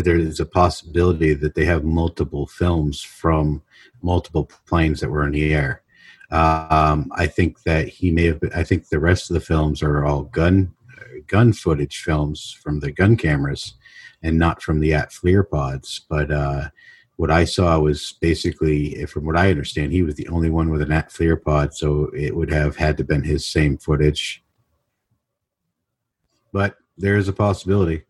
[0.04, 3.64] there is a possibility that they have multiple films from
[4.02, 5.82] multiple planes that were in the air.
[6.32, 8.42] Um, I think that he may have.
[8.42, 10.74] Been, I think the rest of the films are all gun
[11.28, 13.76] gun footage films from the gun cameras,
[14.22, 16.02] and not from the ATFLIR pods.
[16.10, 16.70] But uh,
[17.16, 20.82] what I saw was basically, from what I understand, he was the only one with
[20.82, 24.44] an ATFLIR pod, so it would have had to been his same footage.
[26.52, 28.04] But there is a possibility.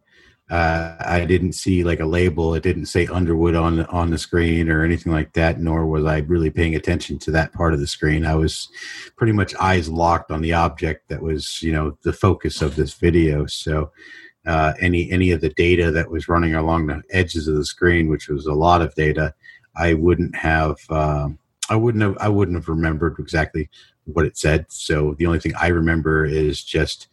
[0.49, 2.53] Uh, I didn't see like a label.
[2.53, 5.60] It didn't say Underwood on on the screen or anything like that.
[5.60, 8.25] Nor was I really paying attention to that part of the screen.
[8.25, 8.69] I was
[9.15, 12.93] pretty much eyes locked on the object that was, you know, the focus of this
[12.93, 13.47] video.
[13.47, 13.91] So
[14.45, 18.10] uh, any any of the data that was running along the edges of the screen,
[18.10, 19.34] which was a lot of data,
[19.75, 20.77] I wouldn't have.
[20.89, 22.17] Um, I wouldn't have.
[22.19, 23.69] I wouldn't have remembered exactly
[24.03, 24.67] what it said.
[24.69, 27.08] So the only thing I remember is just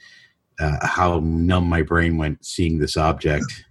[0.63, 3.65] uh, how numb my brain went seeing this object.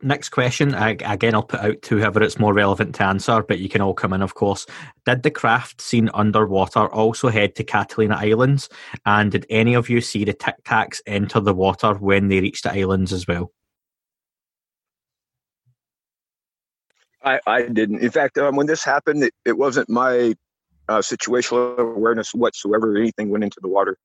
[0.00, 0.74] Next question.
[0.74, 3.94] again, I'll put out to whoever it's more relevant to answer, but you can all
[3.94, 4.64] come in, of course.
[5.06, 8.68] Did the craft seen underwater also head to Catalina Islands?
[9.04, 12.62] And did any of you see the Tic Tacs enter the water when they reached
[12.62, 13.50] the islands as well?
[17.24, 18.00] I, I didn't.
[18.00, 20.34] In fact, um, when this happened, it, it wasn't my
[20.88, 22.96] uh, situational awareness whatsoever.
[22.96, 23.96] Anything went into the water.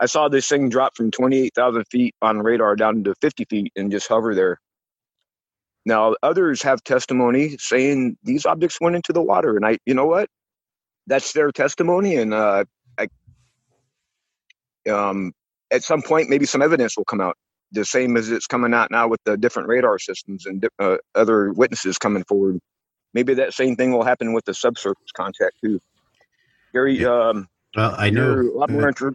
[0.00, 3.90] I saw this thing drop from 28,000 feet on radar down to 50 feet and
[3.90, 4.58] just hover there.
[5.86, 10.06] Now, others have testimony saying these objects went into the water, and I, you know
[10.06, 10.28] what?
[11.06, 12.64] That's their testimony, and uh,
[12.98, 13.08] I,
[14.90, 15.32] um,
[15.70, 17.36] at some point, maybe some evidence will come out,
[17.72, 21.52] the same as it's coming out now with the different radar systems and uh, other
[21.52, 22.58] witnesses coming forward.
[23.12, 25.78] Maybe that same thing will happen with the subsurface contact too.
[26.72, 29.14] Gary, um, well, I know a lot more inter-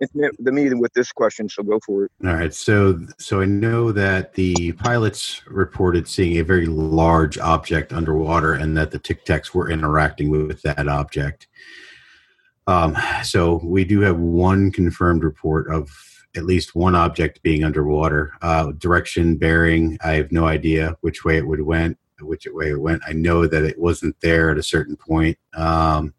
[0.00, 2.12] intimate than me with this question, so go for it.
[2.24, 7.92] All right, so so I know that the pilots reported seeing a very large object
[7.92, 11.48] underwater, and that the Tic Tacs were interacting with that object.
[12.66, 15.90] Um, so we do have one confirmed report of
[16.36, 18.32] at least one object being underwater.
[18.42, 22.80] Uh, direction, bearing, I have no idea which way it would went, which way it
[22.80, 23.02] went.
[23.06, 25.38] I know that it wasn't there at a certain point.
[25.54, 26.14] Um,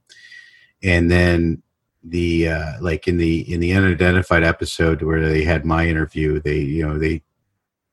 [0.82, 1.62] and then
[2.04, 6.60] the uh, like in the in the unidentified episode where they had my interview, they
[6.60, 7.24] you know they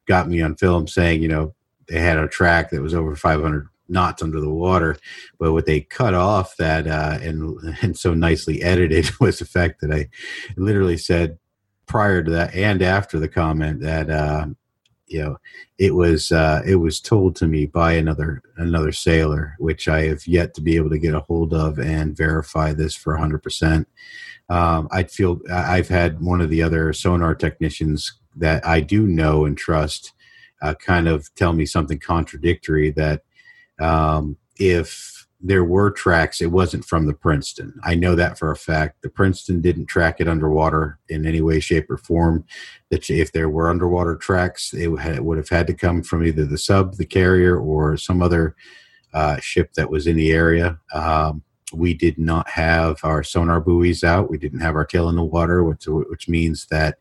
[0.07, 1.55] got me on film saying you know
[1.89, 4.97] they had a track that was over 500 knots under the water,
[5.39, 9.81] but what they cut off that uh, and and so nicely edited was the fact
[9.81, 10.09] that I
[10.57, 11.39] literally said
[11.87, 14.47] prior to that and after the comment that uh,
[15.07, 15.37] you know
[15.79, 20.27] it was uh, it was told to me by another another sailor which i have
[20.27, 23.87] yet to be able to get a hold of and verify this for 100%
[24.49, 29.45] um, i feel i've had one of the other sonar technicians that i do know
[29.45, 30.13] and trust
[30.63, 33.23] uh, kind of tell me something contradictory that
[33.79, 35.16] um, if
[35.47, 36.41] there were tracks.
[36.41, 37.79] It wasn't from the Princeton.
[37.85, 39.03] I know that for a fact.
[39.03, 42.45] The Princeton didn't track it underwater in any way, shape, or form.
[42.91, 46.59] That if there were underwater tracks, it would have had to come from either the
[46.59, 48.57] sub, the carrier, or some other
[49.15, 50.79] uh, ship that was in the area.
[50.93, 54.31] Um, we did not have our sonar buoys out.
[54.31, 56.99] We didn't have our tail in the water, which, which means that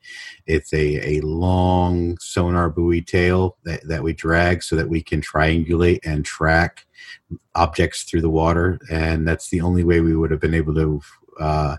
[0.47, 5.21] it's a, a long sonar buoy tail that, that we drag so that we can
[5.21, 6.86] triangulate and track
[7.54, 8.80] objects through the water.
[8.89, 11.01] And that's the only way we would have been able to
[11.39, 11.78] uh,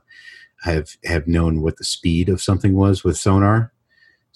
[0.62, 3.72] have have known what the speed of something was with sonar.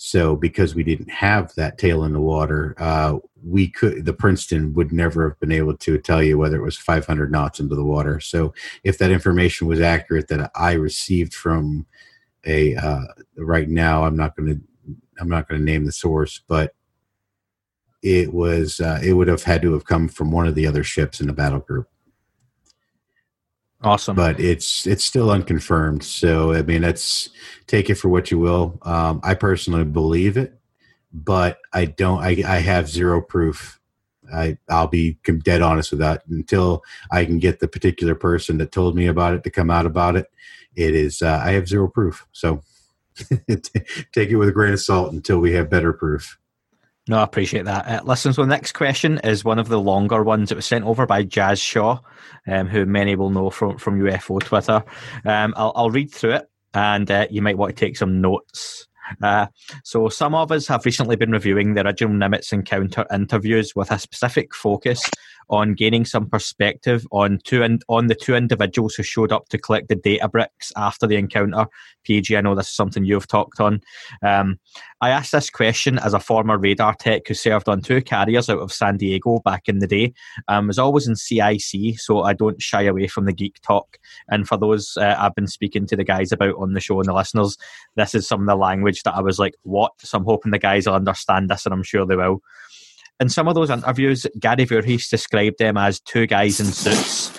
[0.03, 4.73] So because we didn't have that tail in the water, uh, we could the Princeton
[4.73, 7.85] would never have been able to tell you whether it was 500 knots into the
[7.85, 8.19] water.
[8.19, 11.85] So if that information was accurate that I received from
[12.47, 16.41] a uh, right now, I'm not going to I'm not going to name the source,
[16.49, 16.75] but
[18.03, 20.83] it was uh, it would have had to have come from one of the other
[20.83, 21.91] ships in the battle group.
[23.83, 24.15] Awesome.
[24.15, 26.03] But it's it's still unconfirmed.
[26.05, 27.31] So I mean, that's
[27.67, 28.79] take it for what you will.
[28.83, 30.59] Um, I personally believe it,
[31.13, 32.21] but I don't.
[32.23, 33.81] I, I have zero proof.
[34.33, 36.25] I I'll be dead honest with that.
[36.29, 39.87] Until I can get the particular person that told me about it to come out
[39.87, 40.31] about it,
[40.77, 41.23] it is.
[41.23, 42.27] Uh, I have zero proof.
[42.33, 42.63] So
[43.49, 46.39] take it with a grain of salt until we have better proof.
[47.11, 47.89] No, I appreciate that.
[47.89, 50.53] Uh, listen, so the next question is one of the longer ones.
[50.53, 51.99] It was sent over by Jazz Shaw,
[52.47, 54.85] um, who many will know from, from UFO Twitter.
[55.25, 58.87] Um, I'll, I'll read through it and uh, you might want to take some notes.
[59.23, 59.47] Uh,
[59.85, 63.99] so, some of us have recently been reviewing the original Nimitz encounter interviews with a
[63.99, 65.03] specific focus
[65.51, 69.59] on gaining some perspective on two in, on the two individuals who showed up to
[69.59, 71.67] collect the data bricks after the encounter.
[72.09, 73.81] PJ, I know this is something you've talked on.
[74.23, 74.59] Um,
[75.01, 78.61] I asked this question as a former radar tech who served on two carriers out
[78.61, 80.15] of San Diego back in the day.
[80.47, 83.99] Um, was always in CIC, so I don't shy away from the geek talk.
[84.29, 87.09] And for those uh, I've been speaking to the guys about on the show and
[87.09, 87.57] the listeners,
[87.97, 90.59] this is some of the language that I was like, "What?" So I'm hoping the
[90.59, 92.43] guys will understand this, and I'm sure they will
[93.21, 97.31] in some of those interviews, Gary Voorhis described them as two guys in suits.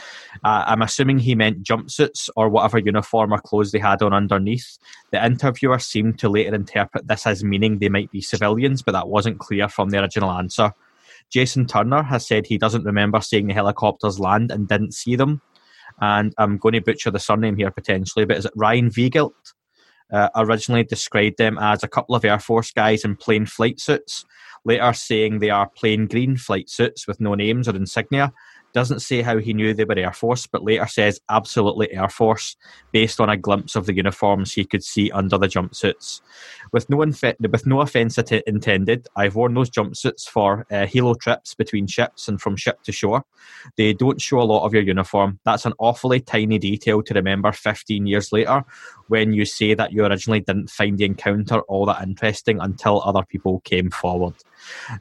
[0.45, 4.77] Uh, I'm assuming he meant jumpsuits or whatever uniform or clothes they had on underneath.
[5.11, 9.09] The interviewer seemed to later interpret this as meaning they might be civilians, but that
[9.09, 10.71] wasn't clear from the original answer.
[11.31, 15.41] Jason Turner has said he doesn't remember seeing the helicopters land and didn't see them.
[15.99, 19.31] And I'm going to butcher the surname here potentially, but is it Ryan Viegelt?
[20.11, 24.25] Uh, originally described them as a couple of Air Force guys in plain flight suits
[24.63, 28.33] later saying they are plain green flight suits with no names or insignia.
[28.73, 32.55] Doesn't say how he knew they were Air Force, but later says absolutely Air Force,
[32.91, 36.21] based on a glimpse of the uniforms he could see under the jumpsuits.
[36.71, 41.87] With no, with no offence intended, I've worn those jumpsuits for uh, helo trips between
[41.87, 43.25] ships and from ship to shore.
[43.77, 45.39] They don't show a lot of your uniform.
[45.43, 48.63] That's an awfully tiny detail to remember 15 years later
[49.07, 53.23] when you say that you originally didn't find the encounter all that interesting until other
[53.23, 54.35] people came forward.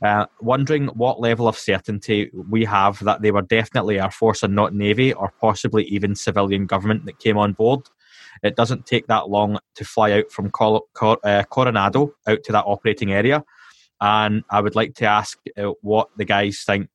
[0.02, 4.54] Uh, wondering what level of certainty we have that they were definitely Air Force and
[4.54, 7.80] not Navy, or possibly even civilian government that came on board.
[8.42, 12.52] It doesn't take that long to fly out from Col- Cor- uh, Coronado out to
[12.52, 13.44] that operating area.
[14.00, 16.88] And I would like to ask uh, what the guys think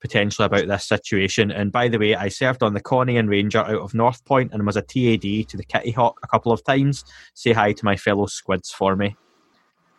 [0.00, 1.50] potentially about this situation.
[1.50, 4.52] And by the way, I served on the Connie and Ranger out of North Point
[4.52, 7.04] and was a TAD to the Kitty Hawk a couple of times.
[7.32, 9.16] Say hi to my fellow squids for me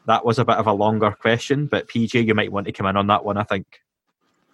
[0.07, 2.85] that was a bit of a longer question, but PJ, you might want to come
[2.85, 3.65] in on that one, I think.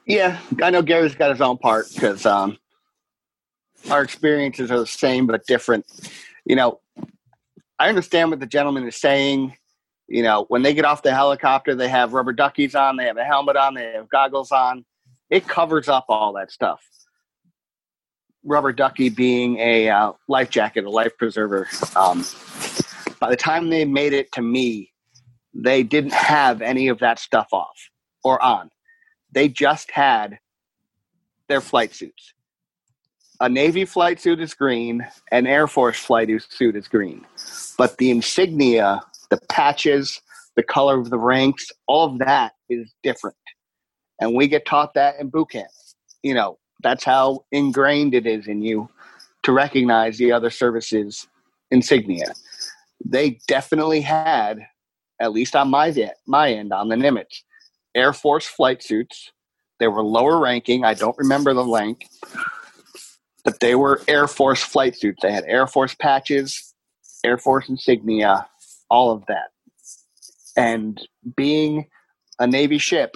[0.06, 2.58] Yeah, I know Gary's got his own part because um,
[3.90, 5.86] our experiences are the same but different.
[6.46, 6.80] You know,
[7.80, 9.56] I understand what the gentleman is saying.
[10.08, 13.18] You know, when they get off the helicopter, they have rubber duckies on, they have
[13.18, 14.86] a helmet on, they have goggles on.
[15.30, 16.82] It covers up all that stuff.
[18.44, 21.68] Rubber ducky being a uh, life jacket, a life preserver.
[21.96, 22.26] Um,
[23.20, 24.91] by the time they made it to me,
[25.54, 27.90] they didn't have any of that stuff off
[28.24, 28.70] or on.
[29.32, 30.40] They just had
[31.48, 32.34] their flight suits.
[33.40, 37.26] A Navy flight suit is green, an Air Force flight suit is green.
[37.78, 40.22] But the insignia, the patches,
[40.56, 43.38] the color of the ranks, all of that is different.
[44.20, 45.72] And we get taught that in boot camp.
[46.22, 48.90] You know, that's how ingrained it is in you
[49.44, 51.28] to recognize the other services
[51.72, 52.34] insignia.
[53.04, 54.68] They definitely had
[55.22, 55.94] at least on my
[56.26, 57.44] my end on the Nimitz,
[57.96, 59.32] Air Force flight suits.
[59.80, 60.84] They were lower ranking.
[60.84, 62.08] I don't remember the rank,
[63.46, 65.20] but they were Air Force flight suits.
[65.22, 66.74] They had Air Force patches,
[67.24, 68.48] Air Force insignia,
[68.90, 69.50] all of that.
[70.58, 71.00] And
[71.36, 71.88] being
[72.40, 73.16] a Navy ship,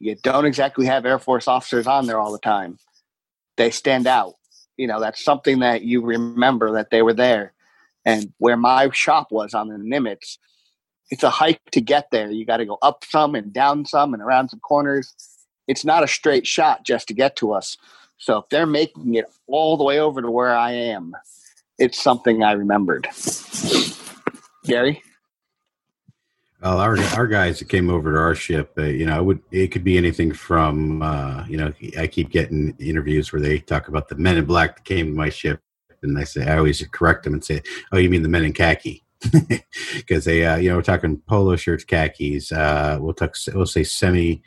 [0.00, 2.78] you don't exactly have Air Force officers on there all the time.
[3.56, 4.34] They stand out.
[4.76, 7.52] You know, that's something that you remember that they were there.
[8.04, 10.38] And where my shop was on the Nimitz,
[11.10, 12.30] it's a hike to get there.
[12.30, 15.14] You got to go up some and down some and around some corners.
[15.66, 17.76] It's not a straight shot just to get to us.
[18.18, 21.14] So if they're making it all the way over to where I am,
[21.78, 23.08] it's something I remembered.
[24.64, 25.02] Gary.
[26.62, 29.40] Well, our our guys that came over to our ship, uh, you know, it would
[29.50, 33.88] it could be anything from, uh, you know, I keep getting interviews where they talk
[33.88, 35.62] about the men in black that came to my ship,
[36.02, 37.62] and I say I always correct them and say,
[37.92, 39.02] "Oh, you mean the men in khaki?"
[39.96, 42.52] because they, uh, you know, we're talking polo shirts, khakis.
[42.52, 44.42] Uh, we'll talk, we'll say semi,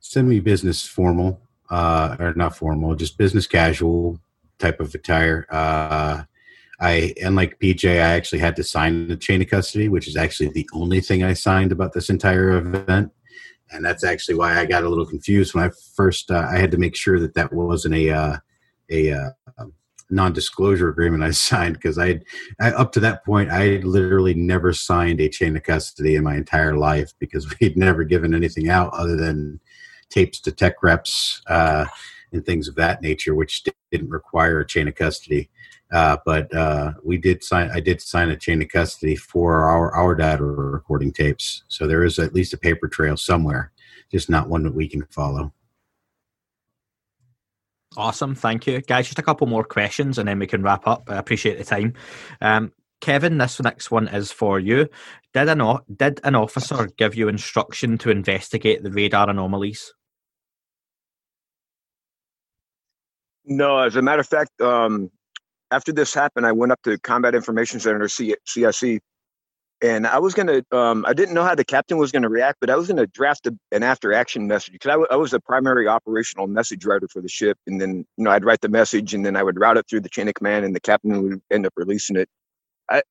[0.00, 1.40] semi business formal,
[1.70, 4.18] uh, or not formal, just business casual
[4.58, 5.46] type of attire.
[5.50, 6.22] Uh,
[6.80, 10.48] I, unlike PJ, I actually had to sign the chain of custody, which is actually
[10.48, 13.12] the only thing I signed about this entire event.
[13.70, 16.70] And that's actually why I got a little confused when I first, uh, I had
[16.70, 18.36] to make sure that that wasn't a, uh,
[18.90, 19.30] a, uh,
[20.10, 22.20] non-disclosure agreement I signed because I,
[22.60, 26.36] I up to that point I literally never signed a chain of custody in my
[26.36, 29.60] entire life because we'd never given anything out other than
[30.10, 31.86] tapes to tech reps uh,
[32.32, 35.48] and things of that nature, which didn't require a chain of custody.
[35.92, 37.68] Uh, but uh, we did sign.
[37.70, 41.64] I did sign a chain of custody for our our data recording tapes.
[41.66, 43.72] So there is at least a paper trail somewhere,
[44.10, 45.52] just not one that we can follow.
[47.96, 49.06] Awesome, thank you, guys.
[49.06, 51.08] Just a couple more questions, and then we can wrap up.
[51.08, 51.94] I appreciate the time.
[52.40, 54.88] Um, Kevin, this next one is for you.
[55.34, 59.92] Did an did an officer give you instruction to investigate the radar anomalies?
[63.44, 65.10] No, as a matter of fact, um,
[65.70, 69.00] after this happened, I went up to Combat Information Center, C- CIC,
[69.82, 70.62] and I was gonna.
[70.72, 73.46] Um, I didn't know how the captain was gonna react, but I was gonna draft
[73.46, 77.08] a, an after action message because I, w- I was the primary operational message writer
[77.08, 79.58] for the ship, and then you know I'd write the message, and then I would
[79.60, 82.28] route it through the chain of command, and the captain would end up releasing it.
[82.90, 83.02] I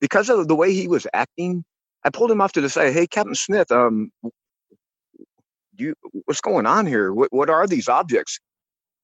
[0.00, 1.64] because of the way he was acting,
[2.04, 2.92] I pulled him off to the side.
[2.94, 4.10] Hey, Captain Smith, um,
[5.78, 5.94] you
[6.26, 7.12] what's going on here?
[7.12, 8.38] What what are these objects?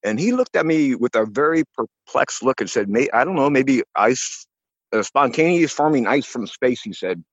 [0.03, 3.35] And he looked at me with a very perplexed look and said, May, I don't
[3.35, 4.47] know, maybe ice,
[5.01, 7.23] spontaneous forming ice from space, he said.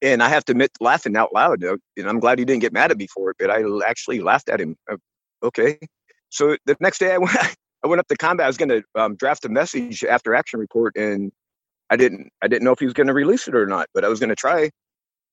[0.00, 2.72] And I have to admit, laughing out loud, uh, and I'm glad he didn't get
[2.72, 4.76] mad at me for it, but I actually laughed at him.
[4.90, 4.96] Uh,
[5.42, 5.78] okay.
[6.30, 7.36] So the next day I went,
[7.84, 8.44] I went up to combat.
[8.44, 11.30] I was going to um, draft a message after action report, and
[11.90, 12.30] I didn't.
[12.42, 14.18] I didn't know if he was going to release it or not, but I was
[14.18, 14.70] going to try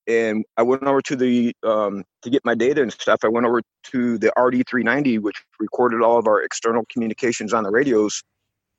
[0.06, 3.20] and I went over to the um, to get my data and stuff.
[3.22, 7.70] I went over to the RD390, which recorded all of our external communications on the
[7.70, 8.22] radios.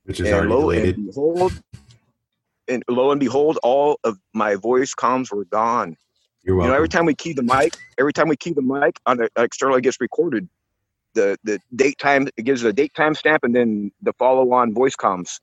[0.05, 0.97] Which is already lo deleted.
[0.97, 1.53] And behold,
[2.71, 5.97] and lo and behold, all of my voice comms were gone.
[6.43, 6.69] You're welcome.
[6.69, 9.17] You know, every time we key the mic, every time we key the mic on
[9.17, 10.47] the external, it gets recorded.
[11.13, 14.73] The the date time it gives a date time stamp and then the follow on
[14.73, 15.39] voice comms.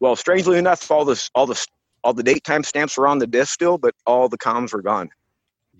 [0.00, 1.66] Well, strangely enough, all this all the
[2.02, 4.82] all the date time stamps were on the disc still, but all the comms were
[4.82, 5.10] gone.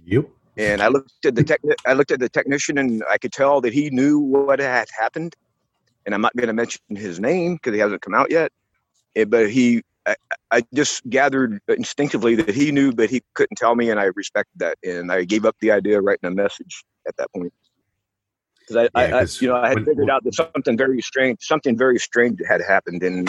[0.05, 0.27] Yep.
[0.57, 3.61] And I looked at the tech, I looked at the technician, and I could tell
[3.63, 5.35] that he knew what had happened.
[6.07, 8.53] And I'm not going to mention his name because he hasn't come out yet.
[9.17, 10.17] Eh, but he, I,
[10.51, 14.59] I just gathered instinctively that he knew, but he couldn't tell me, and I respected
[14.59, 14.79] that.
[14.85, 17.53] And I gave up the idea of writing a message at that point
[18.67, 21.01] because I, yeah, I, I, you know, I had when, figured out that something very
[21.01, 23.29] strange, something very strange had happened, and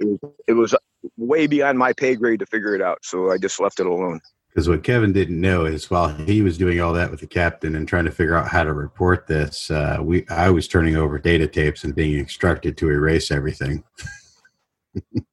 [0.00, 0.74] it was, it was
[1.16, 2.98] way beyond my pay grade to figure it out.
[3.02, 4.20] So I just left it alone.
[4.48, 7.74] Because what Kevin didn't know is while he was doing all that with the captain
[7.74, 11.18] and trying to figure out how to report this, uh, we I was turning over
[11.18, 13.84] data tapes and being instructed to erase everything.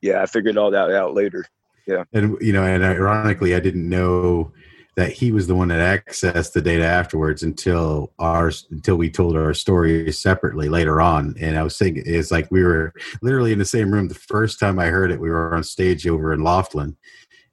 [0.00, 1.44] yeah, I figured all that out later.
[1.86, 4.52] Yeah, and you know, and ironically, I didn't know
[4.98, 9.36] that he was the one that accessed the data afterwards until ours until we told
[9.36, 11.36] our stories separately later on.
[11.40, 12.92] And i was thinking it's like we were
[13.22, 15.20] literally in the same room the first time i heard it.
[15.20, 16.96] We were on stage over in laughlin.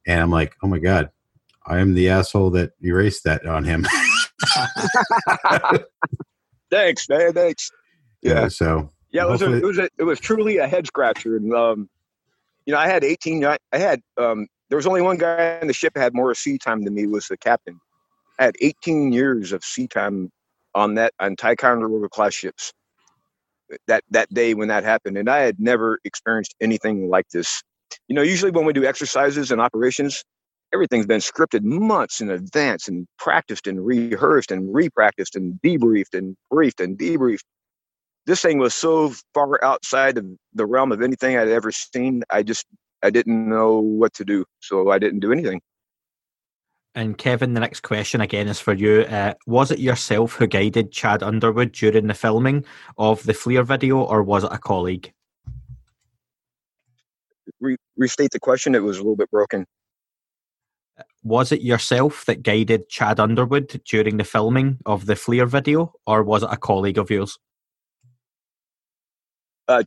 [0.08, 1.10] And i'm like oh my god
[1.68, 3.86] i am the asshole that erased that on him.
[6.68, 7.70] Thanks man thanks.
[8.22, 8.48] Yeah, yeah.
[8.48, 11.36] so yeah it was, a, it was a, it was truly a head scratcher.
[11.36, 11.88] And um
[12.66, 15.72] you know i had 18 i had um there was only one guy in the
[15.72, 17.80] ship that had more sea time than me was the captain.
[18.38, 20.30] I had 18 years of sea time
[20.74, 22.72] on that on Ticonderoga class ships.
[23.88, 27.62] That that day when that happened, and I had never experienced anything like this.
[28.06, 30.22] You know, usually when we do exercises and operations,
[30.72, 36.36] everything's been scripted months in advance and practiced and rehearsed and repracticed and debriefed and
[36.48, 37.42] briefed and debriefed.
[38.26, 42.24] This thing was so far outside of the realm of anything I'd ever seen.
[42.28, 42.66] I just
[43.02, 45.60] I didn't know what to do, so I didn't do anything.
[46.96, 49.02] And Kevin, the next question again is for you.
[49.02, 52.64] Uh, was it yourself who guided Chad Underwood during the filming
[52.96, 55.12] of the FLIR video, or was it a colleague?
[57.60, 58.74] Re- restate the question.
[58.74, 59.66] It was a little bit broken.
[61.22, 66.22] Was it yourself that guided Chad Underwood during the filming of the FLIR video, or
[66.22, 67.38] was it a colleague of yours?
[69.68, 69.82] Uh,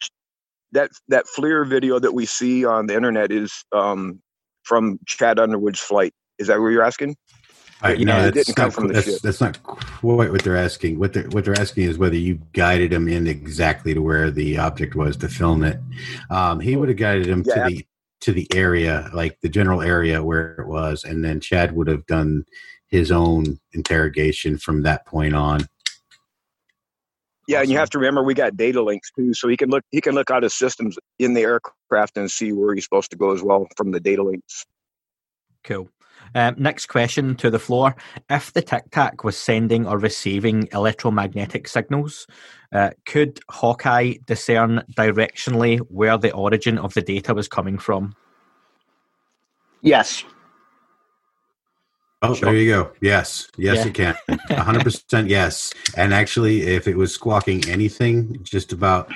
[0.71, 4.21] that that FLIR video that we see on the internet is um,
[4.63, 6.13] from Chad Underwood's flight.
[6.37, 7.15] Is that what you're asking?
[7.97, 10.99] You know, that's, not, that's, that's, not quite what they're asking.
[10.99, 14.57] What they're what they're asking is whether you guided him in exactly to where the
[14.57, 15.79] object was to film it.
[16.29, 17.55] Um, he would have guided him yeah.
[17.55, 17.85] to the
[18.21, 22.05] to the area, like the general area where it was, and then Chad would have
[22.05, 22.43] done
[22.87, 25.61] his own interrogation from that point on.
[27.49, 27.63] Yeah, awesome.
[27.63, 30.01] and you have to remember we got data links too, so he can look he
[30.01, 33.31] can look out his systems in the aircraft and see where he's supposed to go
[33.31, 34.67] as well from the data links.
[35.63, 35.89] Cool.
[36.35, 37.95] Um, next question to the floor.
[38.29, 42.27] If the Tic Tac was sending or receiving electromagnetic signals,
[42.71, 48.13] uh, could Hawkeye discern directionally where the origin of the data was coming from?
[49.81, 50.23] Yes.
[52.21, 52.51] Oh, Sure.
[52.51, 52.91] there you go.
[53.01, 53.87] Yes, yes, Yeah.
[53.87, 54.15] it can.
[54.57, 55.73] Hundred percent yes.
[55.95, 59.09] And actually, if it was squawking anything, just about,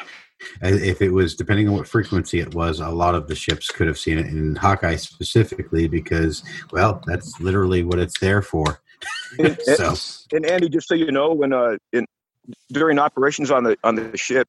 [0.64, 3.68] uh, if it was depending on what frequency it was, a lot of the ships
[3.70, 4.28] could have seen it.
[4.28, 8.80] In Hawkeye specifically, because well, that's literally what it's there for.
[9.40, 9.96] And, so
[10.32, 12.06] and Andy, just so you know, when uh, in,
[12.72, 14.48] during operations on the on the ship,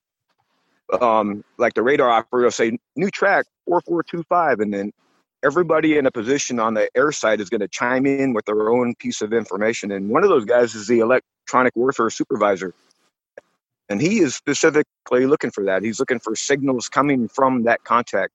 [1.01, 4.93] um, like the radar operator will say new track four four two five, and then
[5.45, 8.71] everybody in a position on the air side is going to chime in with their
[8.71, 9.93] own piece of information.
[9.93, 12.73] And one of those guys is the electronic warfare supervisor,
[13.89, 15.83] and he is specifically looking for that.
[15.83, 18.33] He's looking for signals coming from that contact.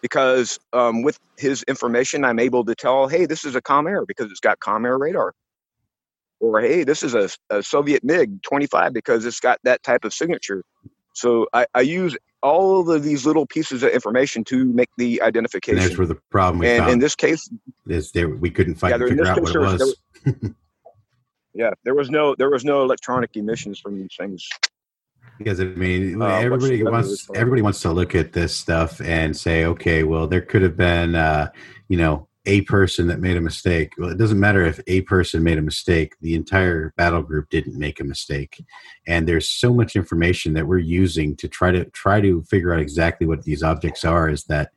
[0.00, 4.30] Because um, with his information, I'm able to tell, hey, this is a Comair because
[4.30, 5.32] it's got Comair radar
[6.40, 10.12] or hey, this is a, a Soviet MiG 25 because it's got that type of
[10.12, 10.62] signature.
[11.14, 15.26] So I, I use all of these little pieces of information to make the and
[15.28, 15.80] identification.
[15.80, 17.48] there's where the problem we And in this case,
[17.88, 20.50] is there we couldn't find Yeah, there- figure out what it there was- was.
[21.54, 24.46] yeah, there was no there was no electronic emissions from these things.
[25.38, 28.54] because I mean, Uh, everybody wants as far as- everybody wants to look at this
[28.54, 31.48] stuff and say, okay, well, there could have been, uh,
[31.88, 33.92] you know, a person that made a mistake.
[33.96, 37.78] Well, it doesn't matter if a person made a mistake; the entire battle group didn't
[37.78, 38.64] make a mistake.
[39.06, 42.80] And there's so much information that we're using to try to try to figure out
[42.80, 44.28] exactly what these objects are.
[44.28, 44.70] Is that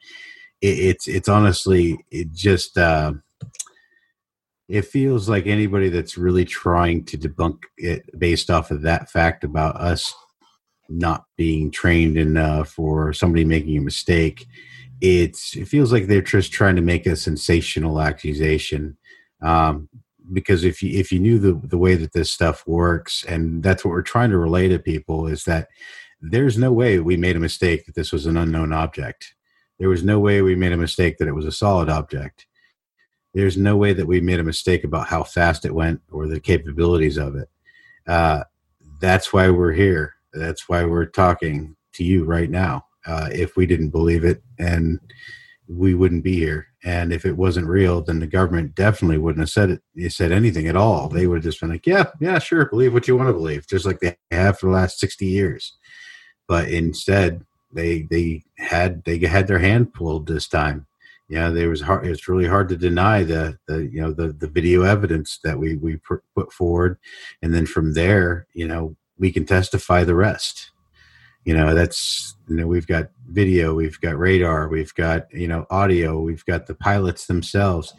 [0.62, 2.78] it, it's it's honestly it just.
[2.78, 3.14] Uh,
[4.70, 9.46] it feels like anybody that's really trying to debunk it based off of that fact
[9.46, 10.14] about us
[10.90, 14.46] not being trained enough or somebody making a mistake
[15.02, 18.98] it's it feels like they're just trying to make a sensational accusation
[19.42, 19.90] um,
[20.34, 23.86] because if you if you knew the the way that this stuff works and that's
[23.86, 25.68] what we're trying to relay to people is that
[26.20, 29.36] there's no way we made a mistake that this was an unknown object.
[29.80, 32.48] There was no way we made a mistake that it was a solid object.
[33.36, 36.40] There's no way that we made a mistake about how fast it went or the
[36.40, 37.50] capabilities of it.
[38.08, 38.46] Uh,
[39.00, 40.16] that's why we're here.
[40.34, 45.00] That's why we're talking to you right now uh, if we didn't believe it and
[45.68, 46.68] we wouldn't be here.
[46.84, 50.68] And if it wasn't real then the government definitely wouldn't have said it said anything
[50.68, 51.10] at all.
[51.10, 53.68] They would have just been like yeah yeah sure believe what you want to believe
[53.68, 55.76] just like they have for the last 60 years.
[56.48, 60.86] But instead they they had they had their hand pulled this time.
[61.28, 64.48] Yeah there was hard it's really hard to deny the the you know the the
[64.48, 65.98] video evidence that we we
[66.36, 66.98] put forward.
[67.42, 70.72] And then from there you know we can testify the rest
[71.48, 75.66] you know that's you know we've got video we've got radar we've got you know
[75.70, 77.94] audio we've got the pilots themselves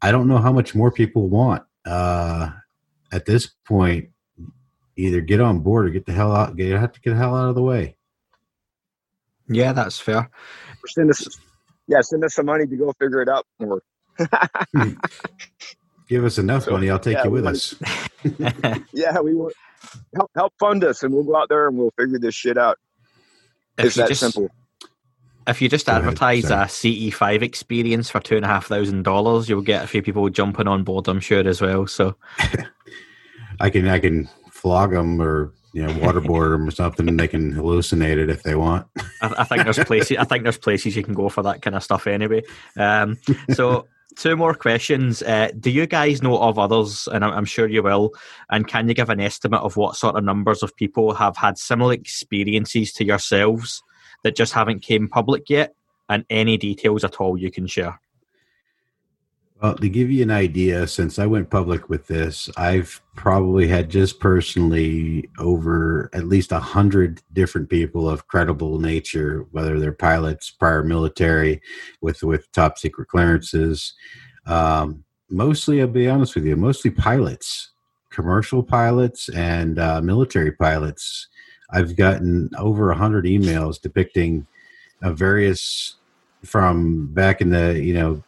[0.00, 2.50] i don't know how much more people want uh
[3.12, 4.08] at this point
[4.96, 7.34] either get on board or get the hell out get have to get the hell
[7.36, 7.96] out of the way
[9.48, 10.30] Yeah, that's fair.
[10.86, 11.26] Send us,
[11.86, 13.82] yeah, send us some money to go figure it out more.
[16.08, 17.74] give us enough So, money i'll take yeah, you with wanna- us
[18.92, 19.50] Yeah, we will
[20.16, 22.78] help help fund us, and we'll go out there and we'll figure this shit out.
[23.78, 24.50] If it's you that just- simple.
[25.46, 26.62] If you just Go ahead, advertise sorry.
[26.62, 26.66] a
[27.10, 30.66] CE5 experience for two and a half thousand dollars, you'll get a few people jumping
[30.66, 31.86] on board, I'm sure, as well.
[31.86, 32.16] So,
[33.60, 37.28] i can i can flog them or you know waterboard them or something and they
[37.28, 38.84] can hallucinate it if they want
[39.22, 40.16] I, I think there's places.
[40.16, 42.42] I think there's places you can go for that kind of stuff anyway.
[42.78, 43.18] Um,
[43.52, 43.86] so,
[44.16, 45.22] two more questions.
[45.22, 47.08] Uh, do you guys know of others?
[47.12, 48.12] And I'm, I'm sure you will.
[48.50, 51.58] And can you give an estimate of what sort of numbers of people have had
[51.58, 53.82] similar experiences to yourselves
[54.22, 55.74] that just haven't came public yet?
[56.08, 57.98] And any details at all you can share.
[59.62, 63.88] Well, to give you an idea, since I went public with this, I've probably had
[63.88, 70.50] just personally over at least a hundred different people of credible nature, whether they're pilots,
[70.50, 71.62] prior military,
[72.00, 73.94] with with top secret clearances.
[74.46, 77.70] Um, mostly, I'll be honest with you, mostly pilots,
[78.10, 81.28] commercial pilots, and uh, military pilots.
[81.70, 84.46] I've gotten over a hundred emails depicting
[85.00, 85.94] uh, various
[86.44, 88.22] from back in the you know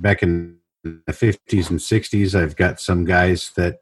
[0.00, 3.80] back in the 50s and 60s i've got some guys that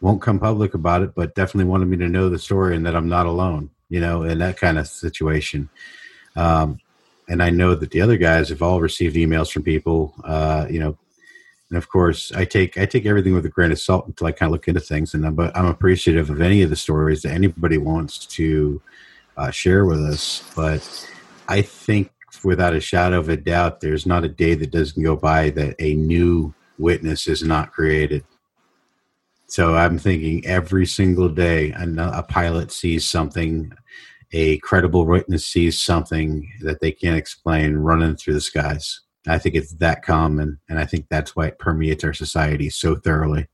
[0.00, 2.96] won't come public about it but definitely wanted me to know the story and that
[2.96, 5.68] i'm not alone you know in that kind of situation.
[6.36, 6.78] Um,
[7.28, 10.78] and i know that the other guys have all received emails from people uh, you
[10.78, 10.96] know
[11.70, 14.32] and of course i take i take everything with a grain of salt until i
[14.32, 17.22] kind of look into things and i'm, but I'm appreciative of any of the stories
[17.22, 18.80] that anybody wants to
[19.36, 20.42] uh, share with us.
[20.56, 21.10] But
[21.48, 22.10] i think
[22.44, 25.76] without a shadow of a doubt, there's not a day that doesn't go by that
[25.78, 28.24] a new witness is not created.
[29.46, 33.72] So I'm thinking every single day a pilot sees something,
[34.32, 39.00] a credible witness sees something that they can't explain running through the skies.
[39.26, 42.94] I think it's that common, and I think that's why it permeates our society so
[42.96, 43.48] thoroughly.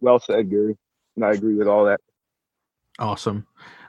[0.00, 0.76] Well said, Gary.
[1.16, 2.00] And I agree with all that.
[2.98, 3.46] Awesome.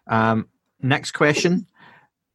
[0.08, 0.50] Um,
[0.82, 1.68] next question.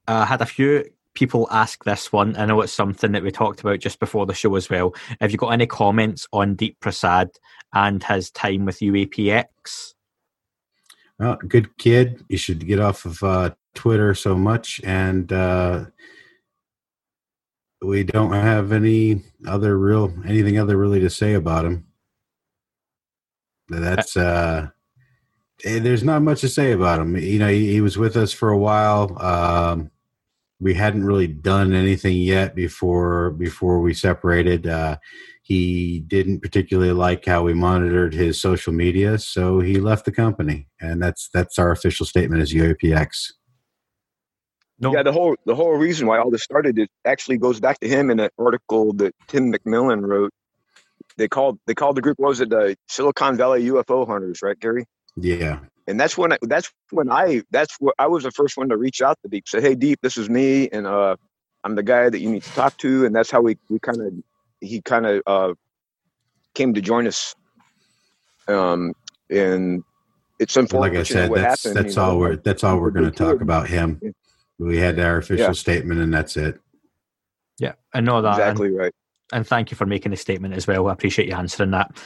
[0.09, 0.85] I uh, had a few
[1.15, 2.37] people ask this one.
[2.37, 4.95] I know it's something that we talked about just before the show as well.
[5.21, 7.31] Have you got any comments on Deep Prasad
[7.75, 9.95] and his time with UAPX?
[11.19, 12.23] Well, good kid.
[12.29, 15.87] You should get off of uh, Twitter so much, and uh,
[17.83, 21.87] we don't have any other real anything other really to say about him.
[23.69, 24.69] That's uh,
[25.65, 27.17] there's not much to say about him.
[27.17, 29.17] You know, he, he was with us for a while.
[29.23, 29.91] Um,
[30.61, 34.67] we hadn't really done anything yet before before we separated.
[34.67, 34.97] Uh,
[35.43, 40.67] he didn't particularly like how we monitored his social media, so he left the company,
[40.81, 43.33] and that's that's our official statement as UAPX.
[44.79, 44.93] No.
[44.93, 47.89] Yeah, the whole the whole reason why all this started it actually goes back to
[47.89, 50.33] him in an article that Tim McMillan wrote.
[51.17, 54.85] They called they called the group was it the Silicon Valley UFO hunters, right, Gary?
[55.17, 55.61] Yeah.
[55.89, 58.77] And that's when I, that's when I that's what I was the first one to
[58.77, 59.49] reach out to Deep.
[59.49, 61.17] Say, hey, Deep, this is me, and uh,
[61.63, 64.01] I'm the guy that you need to talk to, and that's how we we kind
[64.01, 64.13] of
[64.61, 65.55] he kind of uh,
[66.55, 67.35] came to join us.
[68.49, 68.95] Um,
[69.31, 69.85] and
[70.39, 70.95] it's unfortunate.
[70.95, 73.41] Like I said, that's happened, that's all know, we're that's all we're going to talk
[73.41, 74.01] about him.
[74.59, 75.53] We had our official yeah.
[75.53, 76.59] statement, and that's it.
[77.59, 78.33] Yeah, I know that.
[78.33, 78.95] Exactly and, right.
[79.33, 80.87] And thank you for making the statement as well.
[80.87, 81.97] I appreciate you answering that.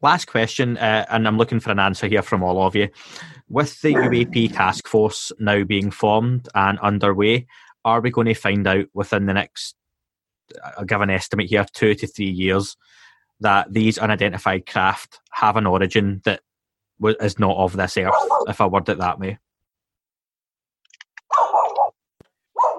[0.00, 2.88] Last question, uh, and I'm looking for an answer here from all of you.
[3.48, 7.46] With the UAP task force now being formed and underway,
[7.84, 9.74] are we going to find out within the next,
[10.78, 12.76] I'll give an estimate here, two to three years,
[13.40, 16.40] that these unidentified craft have an origin that
[17.20, 18.14] is not of this earth,
[18.48, 19.38] if I word it that way?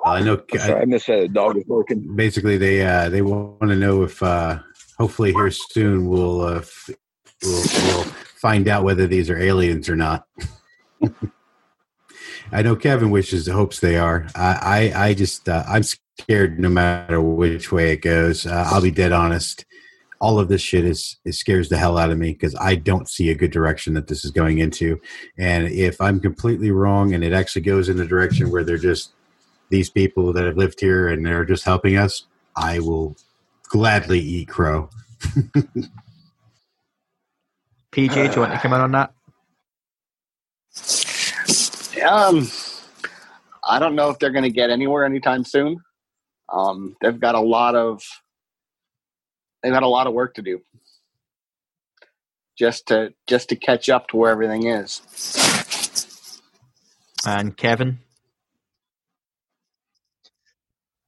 [0.04, 0.42] I know.
[0.58, 2.16] Sorry, I, miss that dog is barking.
[2.16, 4.60] Basically, they uh, they want to know if uh,
[4.98, 6.90] hopefully here soon we'll, uh, f-
[7.44, 10.26] we'll we'll find out whether these are aliens or not.
[12.52, 14.28] I know Kevin wishes hopes they are.
[14.36, 18.46] I I, I just uh, I'm scared no matter which way it goes.
[18.46, 19.66] Uh, I'll be dead honest.
[20.20, 23.10] All of this shit is it scares the hell out of me because I don't
[23.10, 25.02] see a good direction that this is going into.
[25.38, 29.14] And if I'm completely wrong and it actually goes in the direction where they're just
[29.72, 33.18] these people that have lived here and they're just helping us, I will
[33.70, 34.90] gladly eat crow.
[37.92, 39.14] PJ, do you want to come in on that?
[42.08, 42.48] Um,
[43.68, 45.78] I don't know if they're going to get anywhere anytime soon.
[46.52, 48.04] Um, they've got a lot of
[49.64, 50.62] they've got a lot of work to do
[52.58, 55.02] just to just to catch up to where everything is.
[57.26, 58.00] And Kevin,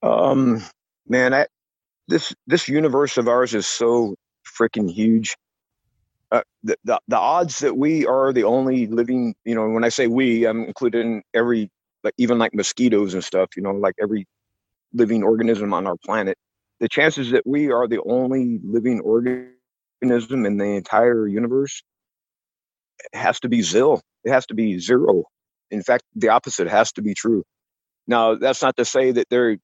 [0.04, 0.62] Um,
[1.08, 1.48] man, I,
[2.10, 4.16] this this universe of ours is so
[4.60, 5.36] freaking huge.
[6.32, 9.90] Uh, the, the the odds that we are the only living, you know, when I
[9.90, 11.70] say we, I'm including every,
[12.04, 14.28] like even like mosquitoes and stuff, you know, like every
[14.94, 16.38] living organism on our planet.
[16.80, 21.82] The chances that we are the only living organism in the entire universe
[23.14, 24.02] has to be zil.
[24.26, 25.24] It has to be zero.
[25.72, 27.44] In fact, the opposite has to be true.
[28.08, 29.58] Now, that's not to say that there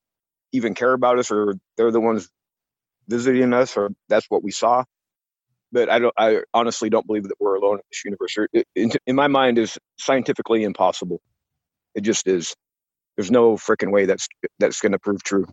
[0.53, 2.29] even care about us or they're the ones
[3.09, 4.83] visiting us or that's what we saw.
[5.71, 8.37] But i don't i honestly don't believe that we're alone in this universe.
[8.53, 11.21] It, in, in my mind is scientifically impossible.
[11.95, 12.55] It just is.
[13.17, 14.27] There's no freaking way that's
[14.59, 15.47] that's going to prove true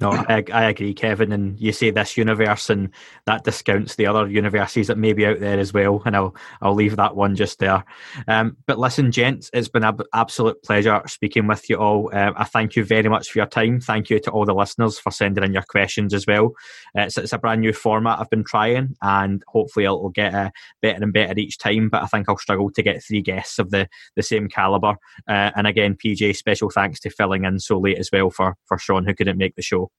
[0.00, 1.30] no, I, I agree, Kevin.
[1.30, 2.90] And you say this universe, and
[3.26, 6.02] that discounts the other universes that may be out there as well.
[6.04, 7.84] And I'll I'll leave that one just there.
[8.26, 12.10] Um, but listen, gents, it's been an absolute pleasure speaking with you all.
[12.12, 13.80] Uh, I thank you very much for your time.
[13.80, 16.52] Thank you to all the listeners for sending in your questions as well.
[16.94, 21.04] It's, it's a brand new format I've been trying, and hopefully it'll get uh, better
[21.04, 21.90] and better each time.
[21.90, 23.86] But I think I'll struggle to get three guests of the
[24.16, 24.96] the same caliber.
[25.28, 28.78] Uh, and again, PJ, special thanks to filling in so late as well for for
[28.78, 29.91] Sean who couldn't make the show.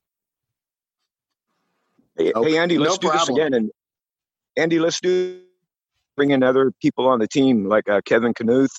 [2.18, 3.20] Hey, hey Andy, let's no do problem.
[3.20, 3.54] this again.
[3.54, 3.72] And
[4.58, 5.42] Andy, let's do
[6.16, 8.70] bring in other people on the team like uh, Kevin Knuth,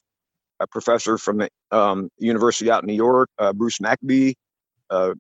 [0.61, 4.35] a professor from the um, university out in New York, uh, Bruce Maccabee.
[4.91, 5.15] Uh,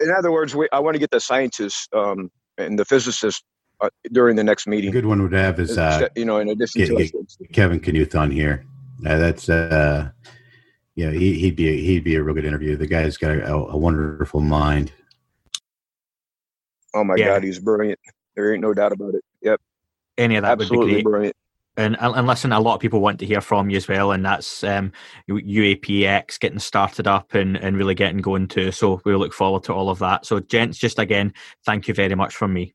[0.00, 3.42] in other words, we, I want to get the scientists um, and the physicists
[3.80, 4.90] uh, during the next meeting.
[4.90, 7.80] A good one would have is uh, you know in addition get, to get Kevin
[7.80, 8.64] Knuth on here.
[9.06, 10.10] Uh, that's uh,
[10.94, 12.76] yeah, he, would be a, he'd be a real good interview.
[12.76, 14.92] The guy's got a, a wonderful mind.
[16.94, 17.26] Oh my Yeah.
[17.26, 17.98] God, he's brilliant.
[18.36, 19.24] There ain't no doubt about it.
[19.42, 19.60] Yep,
[20.16, 21.04] Any of that would be absolutely great.
[21.04, 21.36] brilliant.
[21.76, 24.12] And, and and listen, a lot of people want to hear from you as well,
[24.12, 24.92] and that's um,
[25.28, 28.70] UAPX getting started up and, and really getting going too.
[28.70, 30.24] So we look forward to all of that.
[30.24, 31.34] So, gents, just again,
[31.66, 32.74] thank you very much from me.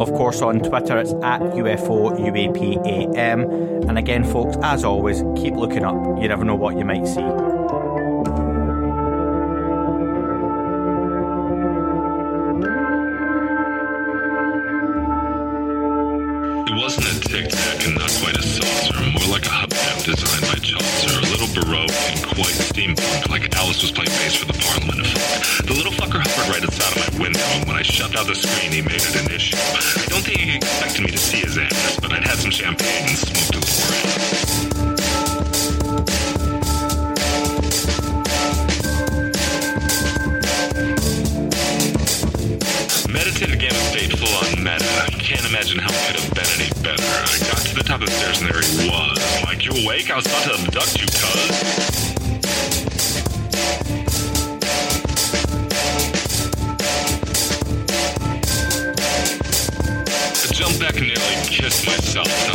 [0.00, 3.88] Of course, on Twitter, it's at UFO UAPAM.
[3.88, 5.94] And again, folks, as always, keep looking up.
[6.20, 7.20] You never know what you might see.
[16.66, 20.42] It wasn't a tic tac and not quite a saucer, more like a hubcap designed
[20.42, 24.58] by Chaucer, a little baroque and quite steampunk, like Alice was playing bass for the
[24.58, 25.66] Parliament of Folk.
[25.66, 26.73] The little fucker hovered right my
[27.18, 29.56] window, when I shoved out the screen, he made it an issue.
[29.56, 33.08] I don't think he expected me to see his ass, but I'd had some champagne
[33.08, 34.44] and smoked his forehead.
[43.10, 44.84] Meditative game of state full on meta.
[45.02, 47.04] I can't imagine how it could have been any better.
[47.04, 49.18] I got to the top of the stairs and there he was.
[49.44, 50.10] Like, you awake?
[50.10, 52.13] I was about to abduct you, cuz.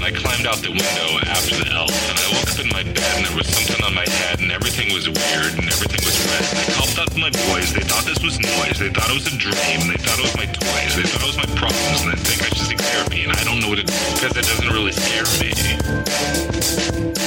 [0.10, 3.14] I climbed out the window after the elf, and I woke up in my bed
[3.22, 6.49] and there was something on my head, and everything was weird, and everything was red.
[6.49, 9.30] And I called out my boys, they thought this was noise, they thought it was
[9.30, 12.10] a dream, they thought it was my toys, they thought it was my problems, and
[12.10, 14.49] they think I should seek therapy, and I don't know what it is because it
[14.49, 17.18] doesn't really scare me.